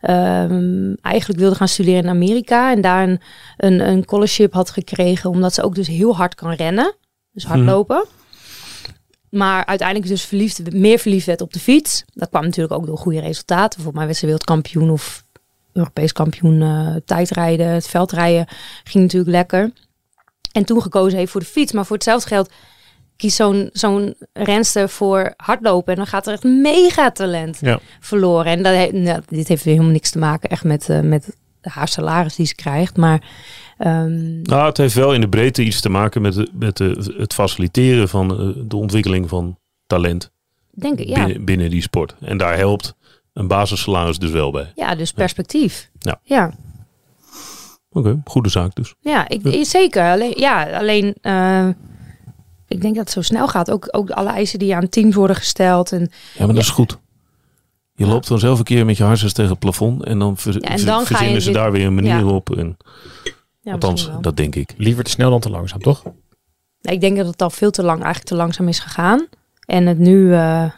[0.00, 2.72] ehm, eigenlijk wilde gaan studeren in Amerika.
[2.72, 3.20] En daar een,
[3.56, 6.94] een, een scholarship had gekregen, omdat ze ook dus heel hard kan rennen.
[7.32, 8.06] Dus hardlopen.
[9.30, 12.04] Maar uiteindelijk dus verliefd, meer verliefd werd op de fiets.
[12.12, 13.74] Dat kwam natuurlijk ook door goede resultaten.
[13.74, 15.24] Volgens mij werd ze wereldkampioen of
[15.72, 17.66] Europees kampioen eh, tijdrijden.
[17.66, 18.46] Het veldrijden
[18.84, 19.72] ging natuurlijk lekker.
[20.52, 21.72] En toen gekozen heeft voor de fiets.
[21.72, 22.50] Maar voor hetzelfde geld
[23.16, 25.92] kiest zo'n zo'n renster voor hardlopen.
[25.92, 27.78] En dan gaat er echt mega talent Ja.
[28.00, 28.44] verloren.
[28.52, 31.88] En dat nou, dit heeft weer helemaal niks te maken echt met, eh, met haar
[31.88, 32.96] salaris die ze krijgt.
[32.96, 33.22] Maar
[33.78, 37.14] ehm, Nou, het heeft wel in de breedte iets te maken met, de, met de,
[37.18, 40.30] het faciliteren van eh, de ontwikkeling van talent
[40.70, 41.24] denk ik, ja.
[41.24, 42.14] binnen, binnen die sport.
[42.20, 42.94] En daar helpt
[43.32, 44.72] een basissalaris dus wel bij.
[44.74, 45.90] Ja, dus perspectief.
[45.98, 46.20] Ja.
[46.22, 46.52] ja.
[47.90, 48.94] Oké, goede zaak dus.
[49.00, 50.02] Ja, ik, ik- zeker.
[50.10, 51.68] Alleen, ja, alleen eh,
[52.68, 53.70] ik denk dat het zo snel gaat.
[53.70, 55.92] Ook, ook alle eisen die aan teams worden gesteld.
[55.92, 56.00] En
[56.38, 56.98] Ja, maar dat is goed.
[57.94, 60.52] Je loopt dan zelf een keer met je hartjes tegen het plafond en dan, ver,
[60.52, 62.24] Ja, en dan ga je verzinnen ze weer- daar weer een manier Ja.
[62.24, 62.56] op.
[62.56, 62.76] En,
[63.60, 64.74] ja, althans, dat denk ik.
[64.76, 66.02] Liever te snel dan te langzaam, toch?
[66.80, 69.26] Nee, ik denk dat het al veel te lang, eigenlijk te langzaam is gegaan.
[69.66, 70.70] En het nu eh,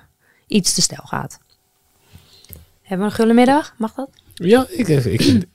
[0.47, 1.39] iets te snel gaat.
[2.83, 3.75] Hebben we een gulle middag?
[3.79, 4.09] Mag dat?
[4.35, 5.47] Ja, ik, ik vind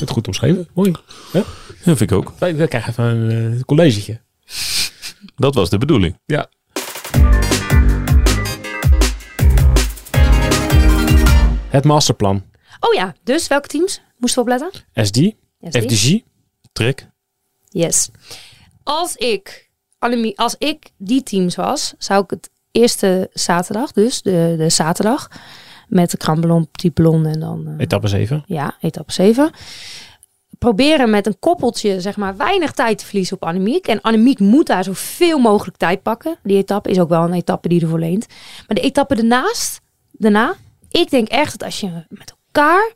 [0.00, 0.68] het goed omschreven.
[0.74, 0.92] Mooi.
[1.32, 1.44] Dat
[1.82, 2.32] vind ik ook.
[2.38, 4.20] Wij, wij krijgen even een eh, collegetje.
[5.38, 6.18] Dat was de bedoeling.
[6.26, 6.48] Ja.
[11.68, 12.42] Het masterplan.
[12.80, 14.82] Oh ja, dus welke teams moesten we opletten?
[15.06, 15.36] SD, die?
[15.70, 16.20] FDG.
[16.72, 17.08] Trek.
[17.68, 18.10] Yes.
[18.82, 19.70] Als ik,
[20.34, 25.30] als ik die teams was, zou ik het eerste zaterdag, dus de, de zaterdag,
[25.88, 27.66] met de krambelon, petit ballon en dan...
[27.66, 28.42] eh, Etappe 7.
[28.46, 29.50] ja, etappe 7.
[30.58, 33.86] Proberen met een koppeltje, zeg maar, weinig tijd te verliezen op Annemiek.
[33.86, 36.38] En Annemiek moet daar zoveel mogelijk tijd pakken.
[36.42, 38.26] Die etappe is ook wel een etappe die ervoor leent.
[38.66, 39.80] Maar de etappe ernaast,
[40.12, 40.54] daarna,
[40.90, 42.92] ik denk echt dat als je met elkaar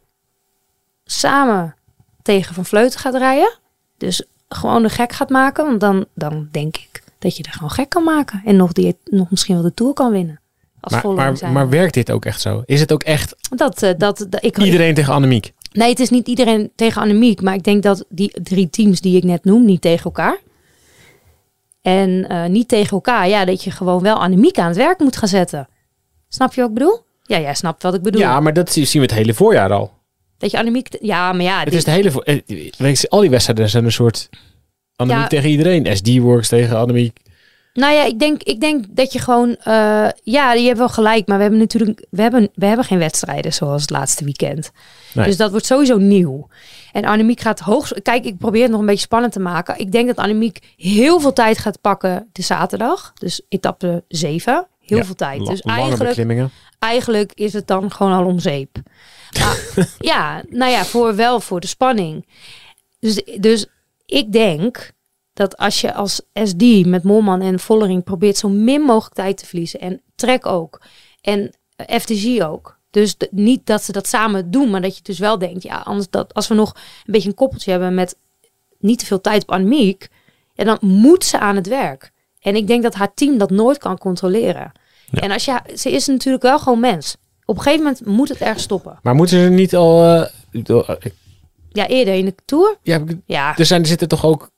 [1.05, 1.75] samen
[2.23, 3.59] tegen Van Vleuten gaat rijden,
[3.97, 7.71] dus gewoon de gek gaat maken, want dan, dan denk ik dat je er gewoon
[7.71, 8.43] gek kan maken.
[8.45, 10.41] En nog, die, nog misschien wel de Tour kan winnen.
[10.81, 12.63] Als Maar, maar werkt dit ook echt zo?
[12.67, 15.53] Is het ook echt dat, eh, dat, dat, ik, iedereen tegen Annemiek?
[15.73, 17.43] Nee, het is niet iedereen tegen Annemiek.
[17.43, 20.39] Maar ik denk dat die drie teams die ik net noem, niet tegen elkaar.
[21.83, 23.29] En eh, niet tegen elkaar.
[23.29, 25.69] Ja, dat je gewoon wel Annemiek aan het werk moet gaan zetten.
[26.29, 27.01] Snap je wat ik bedoel?
[27.23, 28.21] Ja, jij snapt wat ik bedoel.
[28.21, 29.93] Ja, maar dat zien we het hele voorjaar al.
[30.39, 30.89] Dat je Annemiek...
[31.01, 31.57] Ja, maar ja...
[31.59, 34.29] Het dit- is de hele eh, al die wedstrijden zijn een soort
[34.97, 35.29] Annemiek Ja.
[35.29, 35.97] tegen iedereen.
[35.97, 37.19] SD Works tegen Annemiek.
[37.73, 39.57] Nou ja, ik denk, ik denk dat je gewoon...
[39.57, 41.27] eh, ja, je hebt wel gelijk.
[41.27, 42.07] Maar we hebben natuurlijk...
[42.11, 44.71] We hebben, we hebben geen wedstrijden zoals het laatste weekend.
[45.15, 45.27] Nee.
[45.27, 46.49] Dus dat wordt sowieso nieuw.
[46.93, 47.93] En Annemiek gaat hoog...
[48.03, 49.79] Kijk, ik probeer het nog een beetje spannend te maken.
[49.79, 53.13] Ik denk dat Annemiek heel veel tijd gaat pakken de zaterdag.
[53.15, 54.67] Dus etappe 7.
[54.81, 55.47] Heel Ja, veel tijd.
[55.47, 56.51] Dus lange eigenlijk, beklimmingen.
[56.79, 58.77] eigenlijk is het dan gewoon al om zeep.
[59.41, 59.59] Maar,
[59.99, 62.27] ja, nou ja, voor, wel voor de spanning.
[63.01, 63.67] Dus, dus
[64.07, 64.93] ik denk
[65.33, 69.47] dat als je als SD met Molman en Vollering probeert zo min mogelijk tijd te
[69.47, 69.81] verliezen.
[69.81, 70.81] En Trek ook.
[71.21, 72.79] En eh, FTG ook.
[72.91, 75.77] Dus de- niet dat ze dat samen doen, maar dat je dus wel denkt, ja,
[75.77, 78.17] anders dat als we nog een beetje een koppeltje hebben met
[78.79, 80.09] niet te veel tijd op Annemiek,
[80.55, 82.13] ja, dan moet ze aan het werk.
[82.41, 84.73] En ik denk dat haar team dat nooit kan controleren.
[85.11, 85.21] Ja.
[85.21, 87.17] En als je, ze is natuurlijk wel gewoon mens.
[87.45, 88.99] Op een gegeven moment moet het ergens stoppen.
[89.03, 90.03] Maar moeten ze niet al...
[90.05, 90.97] eh, eh,
[91.71, 92.77] Ja, eerder in de tour.
[92.83, 94.51] ja, Ja, er, zijn, er zitten toch ook...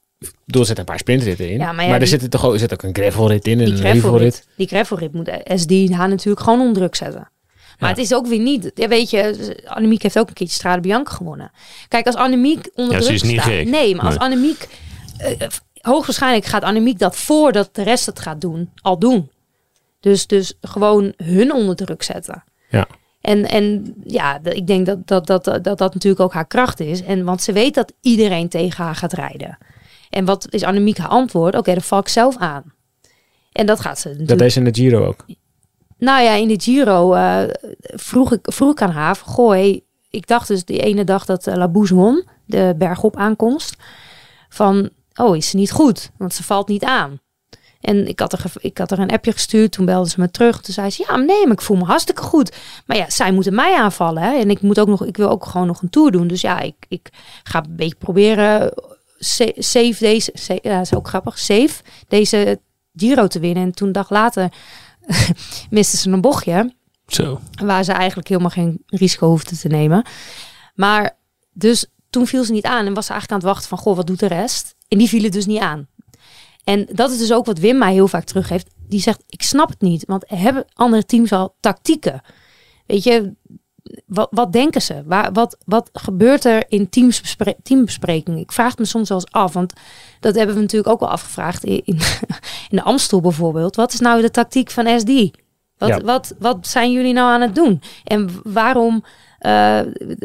[0.46, 1.58] Er zitten een paar sprintritten in.
[1.58, 3.74] Ja, maar er die- zit toch ook, er zit ook een gravelrit in en die
[3.74, 7.28] een gravelrit, die gravelrit moet SD haar natuurlijk gewoon onder druk zetten.
[7.78, 7.96] Maar Ja.
[7.96, 11.12] het is ook weer niet, ja, weet je, Annemiek heeft ook een keertje Strade Bianca
[11.12, 11.50] gewonnen.
[11.88, 13.68] Kijk, als Annemiek onder Ja, ze druk is niet staat, gek.
[13.68, 14.18] nee, maar als.
[14.18, 14.68] Annemiek,
[15.18, 15.30] eh,
[15.80, 19.30] hoogstwaarschijnlijk gaat Annemiek dat voordat de rest het gaat doen, al doen.
[20.00, 22.44] Dus, dus gewoon hun onder druk zetten.
[22.70, 22.86] Ja.
[23.20, 27.02] En, en ja, ik denk dat dat, dat, dat dat natuurlijk ook haar kracht is.
[27.02, 29.58] En, want ze weet dat iedereen tegen haar gaat rijden.
[30.14, 31.56] En wat is Annemiek haar antwoord?
[31.56, 32.72] Oké, dan val ik zelf aan.
[33.52, 34.28] En dat gaat ze natuurlijk.
[34.28, 35.24] Dat deze in de Giro ook.
[35.98, 37.42] Nou ja, in de Giro eh,
[37.80, 41.66] vroeg, ik, vroeg ik aan haar, hey, ik dacht dus die ene dag dat uh,
[41.72, 43.76] won, de bergop aankomst,
[44.48, 47.20] van, oh, is ze niet goed, want ze valt niet aan.
[47.80, 50.60] En ik had, er, ik had er een appje gestuurd, toen belde ze me terug.
[50.60, 52.56] Toen zei ze, ja, nee, maar ik voel me hartstikke goed.
[52.86, 54.22] Maar ja, zij moeten mij aanvallen.
[54.22, 54.34] Hè?
[54.38, 56.26] En ik, moet ook nog, ik wil ook gewoon nog een tour doen.
[56.26, 57.08] Dus ja, ik, ik
[57.42, 58.72] ga een beetje proberen
[59.24, 62.60] sa- safe deze, sa- ja, is ook grappig, safe deze
[62.96, 63.62] Giro te winnen.
[63.62, 64.52] En toen een dag later
[65.70, 66.74] miste ze een bochtje.
[67.06, 67.40] Zo.
[67.64, 70.06] Waar ze eigenlijk helemaal geen risico hoefde te nemen.
[70.74, 71.18] Maar
[71.52, 72.86] dus toen viel ze niet aan.
[72.86, 74.74] En was ze eigenlijk aan het wachten van, goh, wat doet de rest?
[74.88, 75.88] En die vielen dus niet aan.
[76.64, 78.66] En dat is dus ook wat Wim mij heel vaak teruggeeft.
[78.88, 80.04] Die zegt, ik snap het niet.
[80.06, 82.20] Want hebben andere teams al tactieken?
[82.86, 83.32] Weet je,
[84.06, 85.02] wat, wat denken ze?
[85.06, 88.40] Waar, wat, wat gebeurt er in teamsbespre teambesprekingen?
[88.40, 89.52] Ik vraag me soms wel eens af.
[89.52, 89.72] Want
[90.20, 91.98] dat hebben we natuurlijk ook al afgevraagd in, in,
[92.70, 93.76] in de Amstel bijvoorbeeld.
[93.76, 95.10] Wat is nou de tactiek van SD?
[95.78, 96.00] Wat, Ja.
[96.00, 97.80] wat, wat zijn jullie nou aan het doen?
[98.04, 99.04] En waarom,
[99.38, 99.80] eh,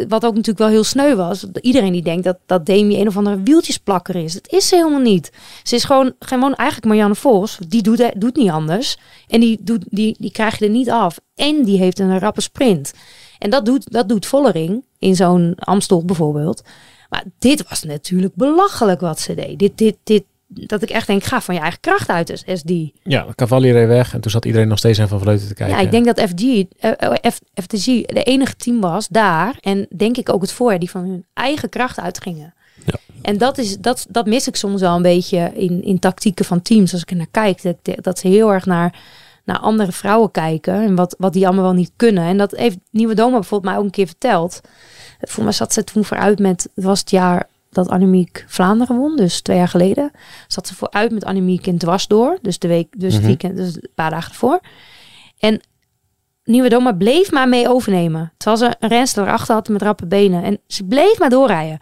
[0.08, 3.18] wat ook natuurlijk wel heel sneu was, iedereen die denkt dat, dat Demi een of
[3.18, 4.34] andere wieltjesplakker is.
[4.34, 5.32] Dat is ze helemaal niet.
[5.64, 8.98] Ze is gewoon, gewoon eigenlijk Marianne Vos, die doet, doet niet anders.
[9.28, 11.20] En die, doet, die, die krijg je er niet af.
[11.36, 12.94] En die heeft een rappe sprint.
[13.40, 16.64] En dat doet, dat doet Vollering in zo'n Amstel bijvoorbeeld.
[17.10, 19.60] Maar dit was natuurlijk belachelijk wat ze deed.
[19.60, 22.72] Dit, dit, dit, dat ik echt denk, ga van je eigen kracht uit als SD.
[23.04, 25.76] Ja, Cavalli reed weg en toen zat iedereen nog steeds naar Van Vleuten te kijken.
[25.76, 29.58] Ja, ik denk dat FG, eh, F, FTG de enige team was daar.
[29.62, 32.54] En denk ik ook het voorjaar die van hun eigen kracht uitgingen.
[32.86, 33.00] Ja.
[33.22, 36.62] En dat, is, dat, dat mis ik soms wel een beetje in, in tactieken van
[36.62, 36.94] teams.
[36.94, 39.00] Als ik er naar kijk, dat, dat ze heel erg naar,
[39.50, 40.74] naar andere vrouwen kijken.
[40.74, 42.24] En wat, wat die allemaal wel niet kunnen.
[42.24, 44.62] En dat heeft Nieuwe Doma bijvoorbeeld mij ook een keer verteld.
[45.20, 49.16] Voor mij zat ze toen vooruit met, het was het jaar dat Annemiek Vlaanderen won,
[49.16, 50.12] dus twee jaar geleden.
[50.48, 53.32] Zat ze vooruit met Annemiek in dwarsdoor, dus de week, dus het Mhm.
[53.32, 54.60] weekend, dus een paar dagen ervoor.
[55.40, 55.62] En
[56.44, 58.34] Nieuwe Doma bleef maar mee overnemen.
[58.38, 60.44] Terwijl ze een renster erachter had met rappe benen.
[60.44, 61.80] En ze bleef maar doorrijden.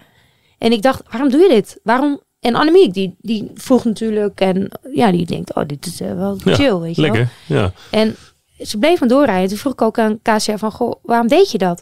[0.57, 1.79] En ik dacht, waarom doe je dit?
[1.83, 2.21] Waarom?
[2.39, 4.39] En Annemiek, die, die vroeg natuurlijk.
[4.39, 7.25] En ja, die denkt, oh, dit is eh, wel Ja, chill, weet je wel.
[7.45, 7.71] Ja.
[7.91, 8.15] En
[8.59, 9.47] ze bleef maar doorrijden.
[9.47, 11.81] Toen vroeg ik ook aan Kasia van, goh, waarom deed je dat?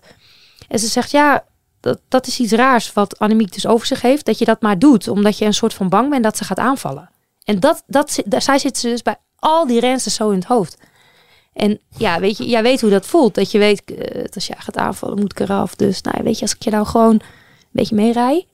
[0.68, 1.44] En ze zegt, ja,
[1.80, 4.26] dat, dat is iets raars wat Annemiek dus over zich heeft.
[4.26, 6.60] Dat je dat maar doet, omdat je een soort van bang bent dat ze gaat
[6.60, 7.10] aanvallen.
[7.44, 10.48] En dat, dat, daar, zij zit ze dus bij al die rensters zo in het
[10.48, 10.78] hoofd.
[11.54, 13.36] En ja, weet je, jij weet hoe dat voelt.
[13.36, 15.76] Dat je weet, eh, dat als jij gaat aanvallen, moet ik eraf.
[15.76, 17.22] Dus nou, weet je, als ik je nou gewoon
[17.76, 18.48] beetje meerij,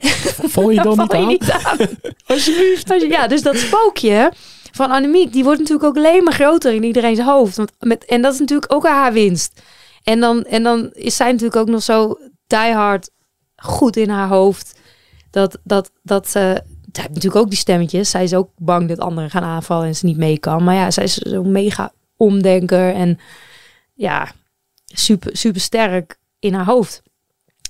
[0.43, 1.27] Val je dan niet je aan?
[1.27, 1.77] niet aan.
[2.25, 2.91] Alsjeblieft.
[2.91, 4.31] Als je- Ja, dus dat spookje
[4.71, 7.55] van Annemiek, die wordt natuurlijk ook alleen maar groter in iedereen's hoofd.
[7.57, 9.61] Want met, en dat is natuurlijk ook haar winst.
[10.03, 13.09] En dan, en dan is zij natuurlijk ook nog zo diehard
[13.55, 14.79] goed in haar hoofd.
[15.31, 16.61] Dat, dat, dat ze...
[16.91, 18.09] Zij heeft natuurlijk ook die stemmetjes.
[18.09, 20.63] Zij is ook bang dat anderen gaan aanvallen en ze niet mee kan.
[20.63, 23.19] Maar ja, zij is zo'n mega omdenker en
[23.93, 24.31] ja,
[24.85, 27.01] super, super sterk in haar hoofd.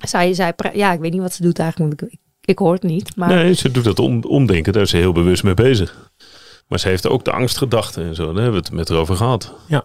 [0.03, 2.01] Zij, zij, ja, ik weet niet wat ze doet eigenlijk.
[2.01, 3.15] Ik, ik hoor het niet.
[3.15, 4.73] Maar Nee, ze doet dat om, omdenken.
[4.73, 6.11] Daar is ze heel bewust mee bezig.
[6.67, 8.25] Maar ze heeft ook de angstgedachten en zo.
[8.25, 9.53] Daar hebben we het met haar over gehad.
[9.67, 9.83] Ja.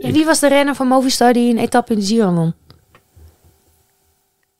[0.00, 2.54] En wie was de renner van Movistar die een etappe in de Giro won?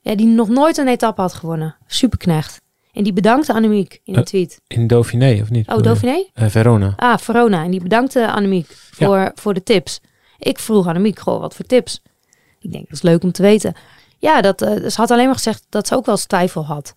[0.00, 1.76] Ja, die nog nooit een etappe had gewonnen.
[1.87, 2.61] Superknecht.
[2.92, 4.61] En die bedankte Annemiek in een Eh, tweet.
[4.66, 5.68] In Dauphiné, of niet?
[5.68, 6.24] Oh, Dauphiné?
[6.32, 6.92] Eh, Verona.
[6.96, 7.64] Ah, Verona.
[7.64, 10.00] En die bedankte Annemiek voor, voor de tips.
[10.38, 12.02] Ik vroeg Annemiek, goh, wat voor tips?
[12.61, 13.74] Ik denk, dat is leuk om te weten.
[14.18, 16.94] Ja, dat, eh, ze had alleen maar gezegd dat ze ook wel eens twijfel had.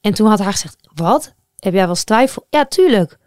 [0.00, 1.34] En toen had hij gezegd, wat?
[1.58, 2.46] Heb jij wel eens twijfel?
[2.50, 3.18] Ja, tuurlijk.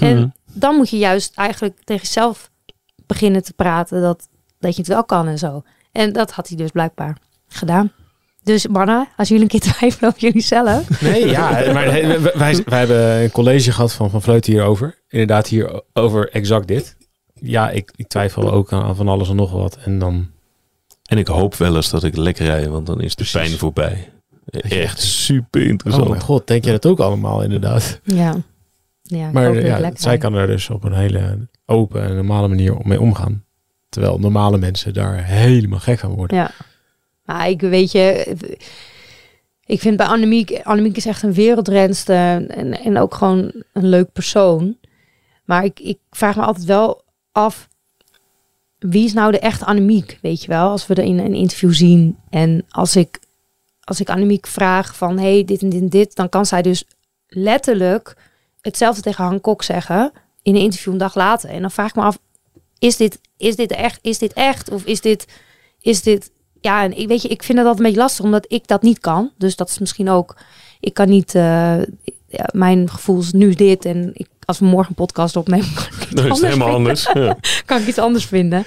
[0.00, 0.28] En Mhm.
[0.52, 2.50] dan moet je juist eigenlijk tegen jezelf
[3.06, 5.62] beginnen te praten dat, dat je het wel kan en zo.
[5.92, 7.16] En dat had hij dus blijkbaar
[7.48, 7.92] gedaan.
[8.42, 11.00] Dus mannen, als jullie een keer twijfelen over jullie zelf.
[11.00, 14.98] Nee, ja, maar wij, wij, wij hebben een college gehad van Van Vleuten hierover.
[15.08, 16.96] Inderdaad, hier over exact dit.
[17.34, 19.76] Ja, ik, ik twijfel ook aan van alles en nog wat.
[19.84, 20.30] En dan...
[21.10, 23.40] En ik hoop wel eens dat ik lekker rij, want dan is de Precies.
[23.40, 24.12] pijn voorbij.
[24.50, 26.08] Echt super Oh interessant.
[26.08, 28.00] mijn god, denk je dat ook allemaal inderdaad?
[28.04, 28.36] Ja.
[29.02, 33.00] Ja, Maar ja, zij kan er dus op een hele open en normale manier mee
[33.00, 33.44] omgaan.
[33.88, 36.36] Terwijl normale mensen daar helemaal gek van worden.
[36.36, 36.50] Ja.
[37.24, 38.34] Maar ik weet je,
[39.64, 44.12] ik vind bij Annemiek, Annemiek is echt een wereldrenster en, en ook gewoon een leuk
[44.12, 44.76] persoon.
[45.44, 47.68] Maar ik, ik vraag me altijd wel af,
[48.80, 50.70] wie is nou de echte Annemiek, weet je wel?
[50.70, 53.20] Als we er in een interview zien en als ik,
[53.80, 56.84] als ik Annemiek vraag van, hey, dit en dit en dit, dan kan zij dus
[57.26, 58.16] letterlijk
[58.60, 60.12] hetzelfde tegen Han Kok zeggen
[60.42, 61.50] in een interview een dag later.
[61.50, 62.18] En dan vraag ik me af,
[62.78, 64.70] is dit, is dit echt, is dit echt?
[64.70, 65.26] Of is dit,
[65.80, 68.44] is dit, ja, en ik weet je, ik vind het altijd een beetje lastig, omdat
[68.48, 69.32] ik dat niet kan.
[69.38, 70.36] Dus dat is misschien ook,
[70.80, 71.78] ik kan niet, eh,
[72.30, 75.68] ja, mijn gevoel is nu dit en ik, als we morgen een podcast opnemen,
[76.14, 76.66] kan ik, is helemaal vinden.
[76.66, 77.10] anders.
[77.14, 77.36] Ja.
[77.66, 78.64] kan ik iets anders vinden.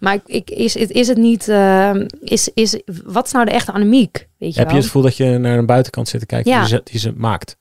[0.00, 3.50] Maar ik, ik, is, het, is het niet, eh, is, is, wat is nou de
[3.50, 4.28] echte Annemiek?
[4.38, 6.58] Weet je Heb je het gevoel dat je naar een buitenkant zit te kijken Ja.
[6.60, 7.56] die, ze, die ze maakt?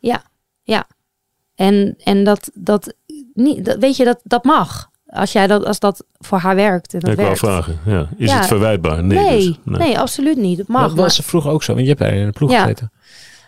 [1.55, 2.93] En, en dat, dat,
[3.33, 4.89] niet, dat, weet je, dat, dat mag.
[5.07, 6.93] Als, jij dat, als dat voor haar werkt.
[6.93, 7.41] En dat ik wou werkt.
[7.43, 7.79] vragen.
[7.85, 8.09] Ja.
[8.17, 8.37] Is Ja.
[8.37, 9.03] het verwijtbaar?
[9.03, 9.17] Nee.
[9.19, 9.99] Nee, dus, nee.
[9.99, 10.57] absoluut niet.
[10.57, 10.81] Het mag.
[10.87, 12.61] dat was ze vroeger ook zo, want je hebt daar in de ploeg Ja.
[12.61, 12.91] gezeten.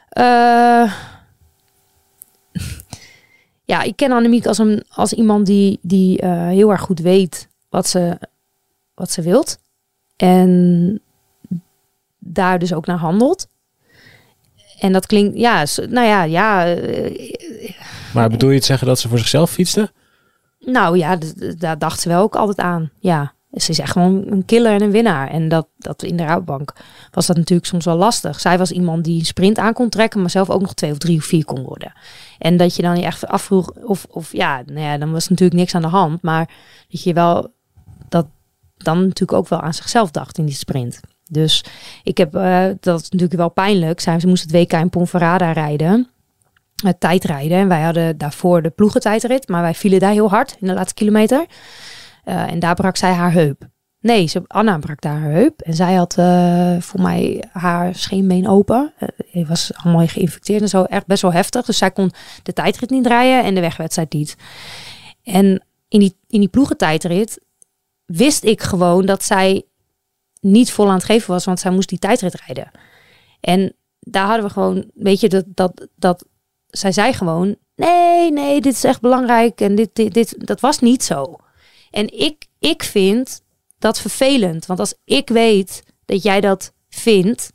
[0.09, 0.93] Eh,
[3.63, 7.47] ja, ik ken Annemiek als, een, als iemand die, die eh, heel erg goed weet
[7.69, 8.19] wat ze,
[8.93, 9.59] wat ze wilt.
[10.15, 11.01] En
[12.19, 13.47] daar dus ook naar handelt.
[14.79, 16.75] En dat klinkt, ja, nou ja, ja.
[16.75, 17.71] eh,
[18.13, 19.91] Maar bedoel je het zeggen dat ze voor zichzelf fietste?
[20.59, 21.17] nou ja,
[21.57, 22.91] daar dacht ze wel ook altijd aan.
[22.99, 25.29] Ja, ze is echt gewoon een killer en een winnaar.
[25.29, 26.73] En dat, dat in de Rabobank
[27.11, 28.39] was dat natuurlijk soms wel lastig.
[28.39, 30.97] Zij was iemand die een sprint aan kon trekken, maar zelf ook nog twee of
[30.97, 31.93] drie of vier kon worden.
[32.37, 35.59] En dat je dan je echt afvroeg, of, of ja, nou ja, dan was natuurlijk
[35.59, 36.21] niks aan de hand.
[36.21, 36.49] Maar
[36.89, 37.53] dat je wel
[38.09, 38.27] dat
[38.77, 40.99] dan natuurlijk ook wel aan zichzelf dacht in die sprint.
[41.31, 41.63] Dus
[42.03, 43.99] ik heb, eh, dat is natuurlijk wel pijnlijk.
[43.99, 46.07] Zij, ze moest het WK in Ponferrada rijden.
[46.83, 47.57] Het tijdrijden.
[47.57, 49.47] En wij hadden daarvoor de ploegentijdrit.
[49.47, 51.45] Maar wij vielen daar heel hard in de laatste kilometer.
[52.29, 53.67] Eh, en daar brak zij haar heup.
[53.99, 55.61] Nee, ze, Anna brak daar haar heup.
[55.61, 58.93] En zij had eh, voor mij haar scheenbeen open.
[58.97, 60.83] Eh, Hij was allemaal geïnfecteerd en zo.
[60.83, 61.65] Echt best wel heftig.
[61.65, 62.11] Dus zij kon
[62.43, 64.35] de tijdrit niet rijden en de wegwedstrijd niet.
[65.23, 67.39] En in die, in die ploegentijdrit
[68.05, 69.63] wist ik gewoon dat zij
[70.41, 71.45] niet vol aan het geven was.
[71.45, 72.71] Want zij moest die tijdrit rijden.
[73.39, 76.25] En daar hadden we gewoon, weet je, dat, dat, dat
[76.67, 80.79] zij zei gewoon: nee, nee, dit is echt belangrijk en dit, dit, dit, dat was
[80.79, 81.35] niet zo.
[81.91, 83.41] En ik, ik vind
[83.79, 87.51] dat vervelend, want als ik weet dat jij dat vindt,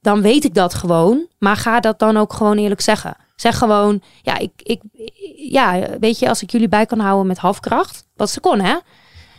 [0.00, 3.16] dan weet ik dat gewoon, maar ga dat dan ook gewoon eerlijk zeggen.
[3.36, 4.82] Zeg gewoon, ja, ik, ik,
[5.36, 8.76] ja, weet je, als ik jullie bij kan houden met halfkracht, wat ze kon, hè?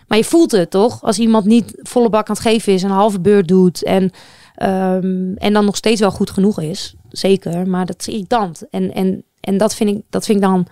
[0.08, 1.04] Maar je voelt het toch?
[1.04, 4.12] Als iemand niet volle bak aan het geven is, een halve beurt doet en,
[4.56, 6.96] ehm, en dan nog steeds wel goed genoeg is.
[7.10, 8.70] Zeker, maar dat is irritant.
[8.70, 10.68] En, en, en dat, vind ik, dat vind ik dan,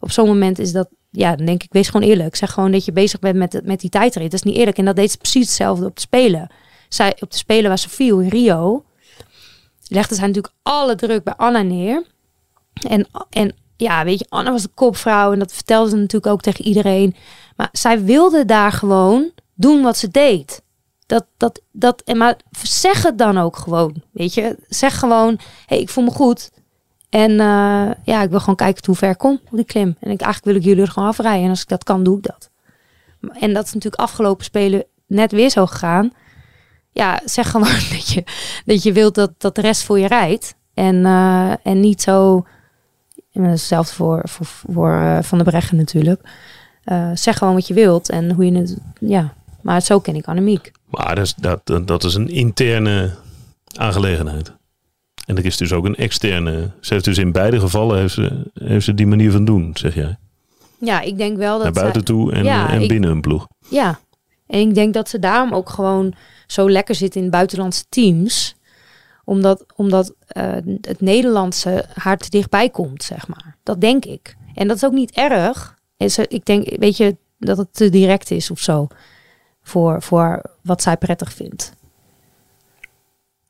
[0.00, 2.36] op zo'n moment is dat, ja, dan denk ik, wees gewoon eerlijk.
[2.36, 4.30] Zeg gewoon dat je bezig bent met, met die tijdrit.
[4.30, 4.78] Dat is niet eerlijk.
[4.78, 6.50] En dat deed ze precies hetzelfde op de Spelen.
[6.88, 8.84] Zij, op de Spelen waar ze viel in Rio,
[9.88, 12.04] legde zij natuurlijk alle druk bij Anna neer.
[12.88, 16.42] En, en ja, weet je, Anna was de kopvrouw en dat vertelde ze natuurlijk ook
[16.42, 17.16] tegen iedereen.
[17.56, 20.62] Maar zij wilde daar gewoon doen wat ze deed.
[21.06, 24.56] Dat, dat, dat, en maar zeg het dan ook gewoon, weet je.
[24.68, 26.50] Zeg gewoon, hey, ik voel me goed.
[27.14, 29.96] En eh, ja, ik wil gewoon kijken hoe ver ik kom op die klim.
[30.00, 31.44] En ik, eigenlijk wil ik jullie er gewoon afrijden.
[31.44, 32.50] En als ik dat kan, doe ik dat.
[33.40, 36.12] En dat is natuurlijk afgelopen spelen net weer zo gegaan.
[36.92, 38.24] Ja, zeg gewoon dat je,
[38.64, 40.54] dat je wilt dat, dat de rest voor je rijdt.
[40.74, 42.46] En, eh, en niet zo...
[43.32, 46.20] Hetzelfde voor, voor, voor eh, Van de Breggen natuurlijk.
[47.14, 48.76] Zeg gewoon wat je wilt en hoe je het...
[49.00, 50.72] Ja, maar zo ken ik Annemiek.
[50.90, 53.14] Maar dat is, dat, dat is een interne
[53.76, 54.52] aangelegenheid.
[55.26, 56.70] En er is dus ook een externe.
[56.80, 59.94] Ze heeft dus in beide gevallen heeft ze, heeft ze die manier van doen, zeg
[59.94, 60.16] jij.
[60.78, 61.62] Ja, ik denk wel dat...
[61.64, 63.46] Naar buiten toe en, Ja, en ik- binnen een ploeg.
[63.68, 63.98] Ja,
[64.46, 66.14] en ik denk dat ze daarom ook gewoon
[66.46, 68.54] zo lekker zit in buitenlandse teams.
[69.24, 73.56] Omdat, omdat eh, het Nederlandse haar te dichtbij komt, zeg maar.
[73.62, 74.36] Dat denk ik.
[74.54, 75.74] En dat is ook niet erg.
[75.96, 78.86] En ze, ik denk, weet je, dat het te direct is of zo.
[79.62, 81.72] Voor, voor wat zij prettig vindt.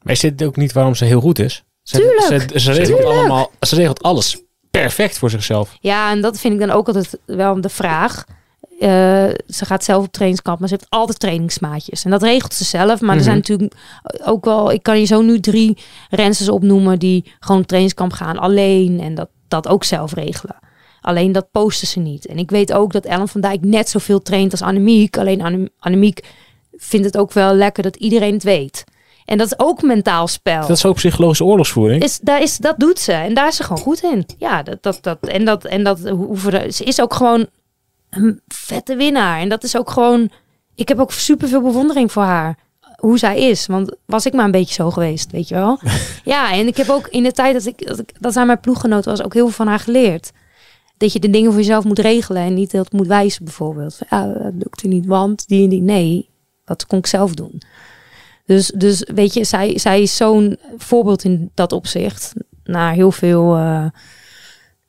[0.05, 1.65] Maar is dit ook niet waarom ze heel goed is?
[1.83, 3.19] Ze, Tuurlijk, Ze, ze, regelt tuurlijk.
[3.19, 5.77] allemaal, ze regelt alles perfect voor zichzelf.
[5.81, 8.25] Ja, en dat vind ik dan ook altijd wel de vraag.
[8.81, 8.89] eh,
[9.49, 12.05] ze gaat zelf op trainingskamp, maar ze heeft altijd trainingsmaatjes.
[12.05, 13.01] En dat regelt ze zelf.
[13.01, 13.49] Maar er zijn Mhm.
[13.49, 13.73] natuurlijk
[14.25, 15.79] ook wel, ik kan je zo nu drie
[16.11, 20.57] rensters opnoemen die gewoon op trainingskamp gaan alleen en dat, dat ook zelf regelen.
[21.01, 22.27] Alleen dat posten ze niet.
[22.27, 25.19] En ik weet ook dat Ellen van Dijk net zoveel traint als Annemiek.
[25.19, 26.21] Alleen Anne- Annemiek
[26.77, 28.85] vindt het ook wel lekker dat iedereen het weet.
[29.25, 30.61] En dat is ook mentaal spel.
[30.61, 32.03] Dat is ook psychologische oorlogsvoering.
[32.03, 33.13] Is, daar is, dat doet ze.
[33.13, 34.27] En daar is ze gewoon goed in.
[34.39, 37.47] Ja, dat, dat, dat, en dat, en dat we- ze is ook gewoon
[38.11, 39.41] een vette winnaar.
[39.41, 40.31] En dat is ook gewoon.
[40.75, 42.59] Ik heb ook superveel bewondering voor haar.
[42.97, 43.67] Hoe zij is.
[43.67, 45.79] Want was ik maar een beetje zo geweest, weet je wel.
[46.25, 48.61] ja, en ik heb ook in de tijd dat ik dat, ik, dat zij mijn
[48.61, 50.31] ploeggenoot was, ook heel veel van haar geleerd.
[50.97, 53.97] Dat je de dingen voor jezelf moet regelen en niet dat moet wijzen, bijvoorbeeld.
[53.97, 55.83] Van, Ja, dat lukte niet, want die en die.
[55.83, 56.29] Nee,
[56.65, 57.63] dat kon ik zelf doen.
[58.45, 62.33] Dus, dus weet je, zij, zij is zo'n voorbeeld in dat opzicht.
[62.65, 63.87] Naar heel veel, eh,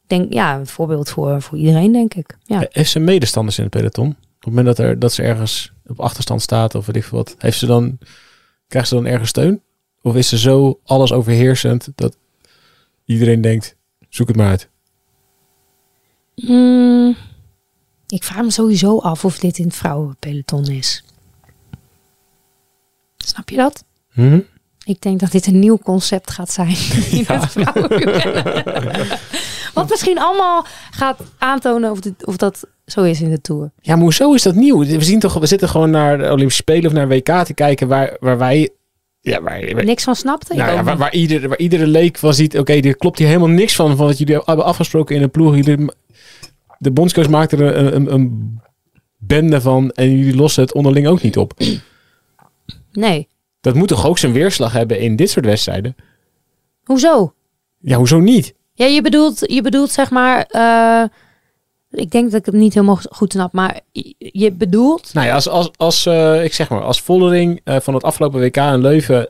[0.08, 2.38] denk, ja, een voorbeeld voor, voor iedereen, denk ik.
[2.44, 2.68] Ja.
[2.70, 4.10] Heeft ze medestanders in het peloton?
[4.10, 7.36] Op het moment dat, er, dat ze ergens op achterstand staat of weet ik wat,
[7.38, 7.98] heeft ze dan,
[8.68, 9.62] krijgt ze dan ergens steun?
[10.02, 12.18] Of is ze zo alles overheersend dat
[13.06, 13.76] iedereen denkt,
[14.10, 14.70] zoek het maar uit?
[16.36, 17.16] Mm,
[18.08, 21.04] ik vraag me sowieso af of dit in het vrouwenpeloton is.
[23.26, 23.84] Snap je dat?
[24.14, 24.40] Mhm.
[24.86, 26.76] Ik denk dat dit een nieuw concept gaat zijn
[27.12, 27.54] in het.
[29.74, 33.72] Wat misschien allemaal gaat aantonen of, dit, of dat zo is in de Tour.
[33.82, 34.86] Ja, maar hoezo is dat nieuw?
[34.86, 37.88] We, zien toch, we zitten gewoon naar de Olympische Spelen of naar WK te kijken
[37.88, 38.70] waar, waar wij...
[39.22, 42.34] Ja, waar, waar- Niks van snapte nou ja, waar, waar, ieder, waar iedere leek van
[42.34, 45.32] ziet, oké, er klopt hier helemaal niks van, van wat jullie hebben afgesproken in een
[45.32, 45.56] ploeg.
[45.56, 45.86] Jullie,
[46.78, 48.60] de bondscoach maakt er een, een, een
[49.18, 51.54] bende van en jullie lossen het onderling ook niet op.
[52.96, 53.28] Nee.
[53.62, 55.96] Dat moet toch ook zijn weerslag hebben in dit soort wedstrijden?
[56.84, 57.34] Hoezo?
[57.80, 58.54] Ja, hoezo niet?
[58.74, 60.46] Ja, je bedoelt, je bedoelt zeg maar...
[60.50, 61.04] eh,
[61.90, 63.80] ik denk dat ik het niet helemaal goed snap, maar
[64.18, 65.14] je- bedoelt...
[65.14, 68.40] Nou ja, als, als, als eh, ik zeg maar, als Vollering eh, van het afgelopen
[68.42, 69.30] WK in Leuven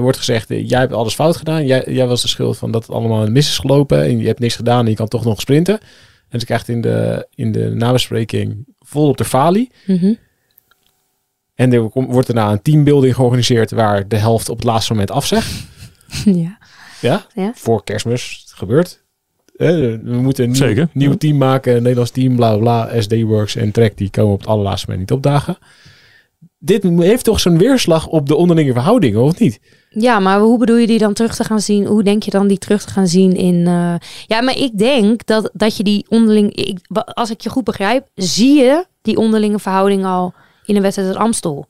[0.00, 1.66] wordt gezegd, jij hebt alles fout gedaan.
[1.66, 4.38] Jij, jij was de schuld van dat het allemaal mis is gelopen en je hebt
[4.38, 5.78] niks gedaan en je kan toch nog sprinten.
[6.28, 9.70] En ze krijgt in de, in de nabespreking vol op de falie.
[9.86, 10.12] Mhm.
[11.58, 15.10] En er kom- wordt daarna een teambuilding georganiseerd waar de helft op het laatste moment
[15.10, 15.52] afzegt.
[16.24, 16.58] ja.
[17.00, 17.52] Ja, Ja.
[17.54, 19.02] voor kerstmis het gebeurt.
[19.56, 20.88] We moeten een nieuw, Zeker.
[20.92, 21.16] nieuw Ja.
[21.16, 23.00] team maken, een Nederlands team, bla bla.
[23.00, 25.58] SD Works en Trek die komen op het allerlaatste moment niet opdagen.
[26.58, 29.60] Dit heeft toch zo'n weerslag op de onderlinge verhoudingen, of niet?
[29.90, 31.86] Ja, maar hoe bedoel je die dan terug te gaan zien?
[31.86, 33.66] Hoe denk je dan die terug te gaan zien in...
[33.66, 33.94] eh,
[34.26, 36.54] Ja, maar ik denk dat, dat je die onderling...
[36.54, 36.78] Ik,
[37.12, 40.34] als ik je goed begrijp, zie je die onderlinge verhouding al
[40.68, 41.66] in een wedstrijd uit Amstel.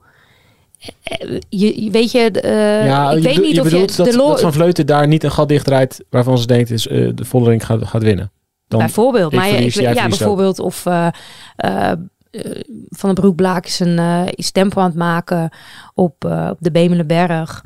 [1.03, 3.97] Eh, Je, je- weet je, eh, ja, ik weet niet je of bedoelt je...
[3.97, 7.11] dat, de dat Van Vleuten daar niet een gat dichtdraait waarvan ze denkt is eh,
[7.15, 8.33] de Vollering gaat, gaat winnen.
[8.69, 10.29] Dan, bijvoorbeeld, maar ja, verlies, ik, jij ja, verliest ook.
[10.29, 11.07] bijvoorbeeld of eh,
[11.57, 11.99] eh, eh,
[12.89, 15.51] Van den Broek Blaak is een eh, is tempo aan het maken
[15.95, 17.65] op, eh, op de Bemelenberg.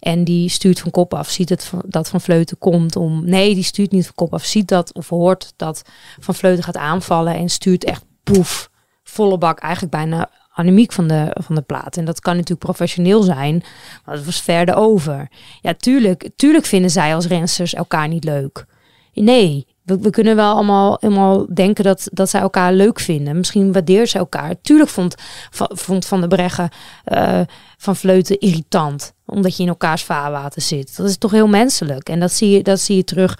[0.00, 3.24] En die stuurt van kop af, ziet het van, dat Van Vleuten komt om...
[3.24, 5.82] Nee, die stuurt niet van kop af, ziet dat of hoort dat
[6.20, 7.34] Van Vleuten gaat aanvallen...
[7.34, 8.70] en stuurt echt poef,
[9.02, 11.96] volle bak, eigenlijk bijna anemiek van de, van de plaat.
[11.96, 13.62] En dat kan natuurlijk professioneel zijn,
[14.04, 15.28] maar het was verder over.
[15.60, 18.66] Ja, tuurlijk, tuurlijk vinden zij als rensters elkaar niet leuk.
[19.12, 23.36] Nee, we, we kunnen wel allemaal, allemaal denken dat, dat zij elkaar leuk vinden.
[23.36, 24.54] Misschien waardeert ze elkaar.
[24.62, 25.14] Tuurlijk vond,
[25.68, 26.68] vond Van der Breggen
[27.04, 27.40] eh,
[27.76, 29.12] van Vleuten irritant.
[29.26, 30.96] Omdat je in elkaars vaarwater zit.
[30.96, 32.08] Dat is toch heel menselijk.
[32.08, 33.38] En dat zie je, dat zie je terug.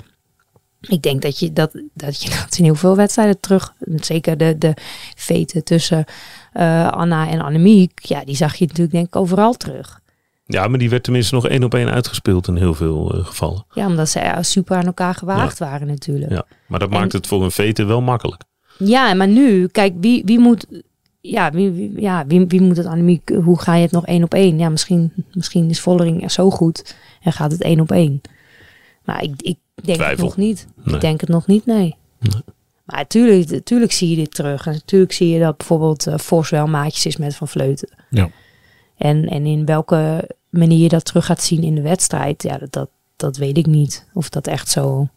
[0.81, 3.75] Ik denk dat je dat, dat je dat in heel veel wedstrijden terug.
[3.97, 4.75] Zeker de, de
[5.17, 6.05] veten tussen
[6.55, 7.99] eh, Anna en Annemiek.
[8.03, 10.01] Ja, die zag je natuurlijk denk ik overal terug.
[10.47, 13.65] Ja, maar die werd tenminste nog één op één uitgespeeld in heel veel eh, gevallen.
[13.73, 16.31] Ja, omdat ze eh, super aan elkaar gewaagd waren natuurlijk.
[16.33, 16.45] Ja.
[16.67, 18.43] Maar dat En- maakt het voor een veten wel makkelijk.
[18.79, 20.67] Ja, maar nu, kijk, wie, wie moet.
[21.21, 23.29] Ja, wie, wie- ja wie, wie moet het Annemiek?
[23.45, 24.59] Hoe ga je het nog één op één?
[24.59, 28.21] Ja, misschien, misschien is Vollering er zo goed en gaat het één op één.
[29.05, 30.67] Maar ik, ik denk het nog niet.
[30.85, 30.95] Nee.
[30.95, 31.97] Ik denk het nog niet, nee.
[32.21, 32.43] Nee.
[32.85, 34.67] Maar natuurlijk, natuurlijk zie je dit terug.
[34.67, 37.89] En natuurlijk zie je dat bijvoorbeeld Vos wel maatjes is met Van Vleuten.
[38.11, 38.31] Ja.
[38.97, 42.73] En, en in welke manier je dat terug gaat zien in de wedstrijd, ja, dat,
[42.73, 44.07] dat, dat weet ik niet.
[44.13, 45.09] Of dat echt zo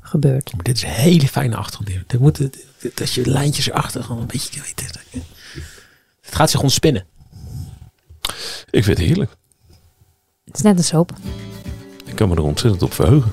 [0.00, 0.52] gebeurt.
[0.52, 2.10] Maar dit is een hele fijne achtergrond.
[2.10, 2.48] Dat, moet,
[2.94, 5.22] dat je lijntjes erachter gewoon een beetje weet.
[6.20, 7.04] Het gaat zich ontspinnen.
[8.70, 9.36] Ik vind het heerlijk.
[10.44, 11.12] Het is net een soap.
[12.04, 13.32] Ik kan me er ontzettend op verheugen.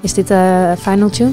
[0.00, 1.32] Is dit eh final tune?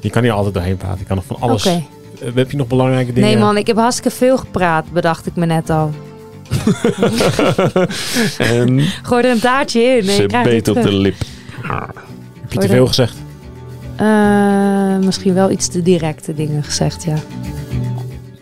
[0.00, 0.98] Je kan hier altijd doorheen praten.
[0.98, 1.66] Je kan nog van alles.
[1.66, 1.82] Oké.
[2.20, 3.28] Eh, heb je nog belangrijke dingen?
[3.30, 5.90] Nee man, ik heb hartstikke veel gepraat, bedacht ik me net al.
[8.38, 10.04] En Gooi er een taartje in.
[10.04, 11.14] Nee, ze ik krijg beet op de lip.
[12.40, 13.16] Heb je te veel gezegd?
[13.96, 17.14] Eh, misschien wel iets te directe dingen gezegd, ja.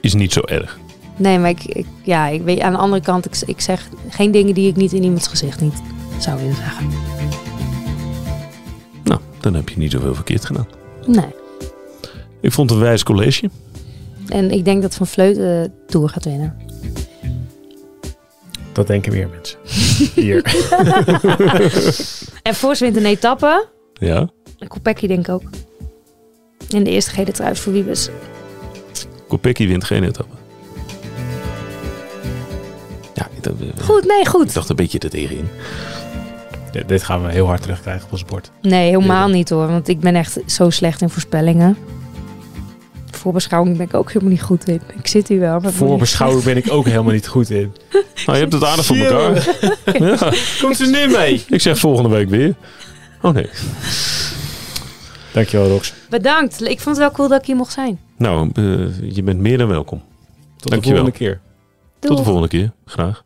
[0.01, 0.78] Is niet zo erg.
[1.16, 4.30] Nee, maar ik, ik- ja, ik weet aan de andere kant, ik, ik zeg geen
[4.30, 5.74] dingen die ik niet in iemands gezicht niet
[6.18, 6.88] zou willen zeggen.
[9.05, 10.66] Nou, dan heb je niet zoveel verkeerd gedaan.
[11.07, 11.35] Nee.
[12.41, 13.51] Ik vond het een wijs college.
[14.29, 16.57] En ik denk dat Van Vleuten Tour gaat winnen.
[18.73, 19.59] Dat denken meer mensen.
[20.15, 20.43] Hier.
[22.43, 23.67] En Vos wint een etappe.
[23.93, 24.29] Ja.
[24.59, 25.43] En Kopecky denk ik ook.
[26.69, 28.09] In de eerste gele trui voor Wiebes.
[29.29, 30.35] Kopecky wint geen etappe.
[33.15, 34.55] Ja, ik dacht, Goed, nee, ik goed.
[34.55, 35.49] dacht een beetje er tegenin.
[36.87, 38.51] Dit gaan we heel hard terugkrijgen op ons bord.
[38.62, 39.66] Nee, helemaal niet hoor.
[39.66, 41.77] Want ik ben echt zo slecht in voorspellingen.
[43.11, 44.81] Voorbeschouwing ben ik ook helemaal niet goed in.
[44.99, 45.61] Ik zit hier wel.
[45.61, 47.73] maar Voorbeschouwen ben ik ook helemaal niet goed in.
[48.27, 49.57] Nou, je hebt het aardig voor elkaar.
[49.99, 50.33] Ja.
[50.61, 51.45] Komt ze nu mee?
[51.49, 52.55] Ik zeg volgende week weer.
[53.23, 53.49] Oh nee.
[55.33, 55.95] Dankjewel, Rox.
[56.11, 56.61] Bedankt.
[56.62, 58.01] Ik vond het wel cool dat ik hier mocht zijn.
[58.16, 58.64] Nou, eh,
[59.14, 60.03] je bent meer dan welkom.
[60.57, 61.05] Tot Dankjewel.
[61.05, 61.41] de volgende keer.
[61.99, 62.73] Tot de volgende keer.
[62.85, 63.25] Graag.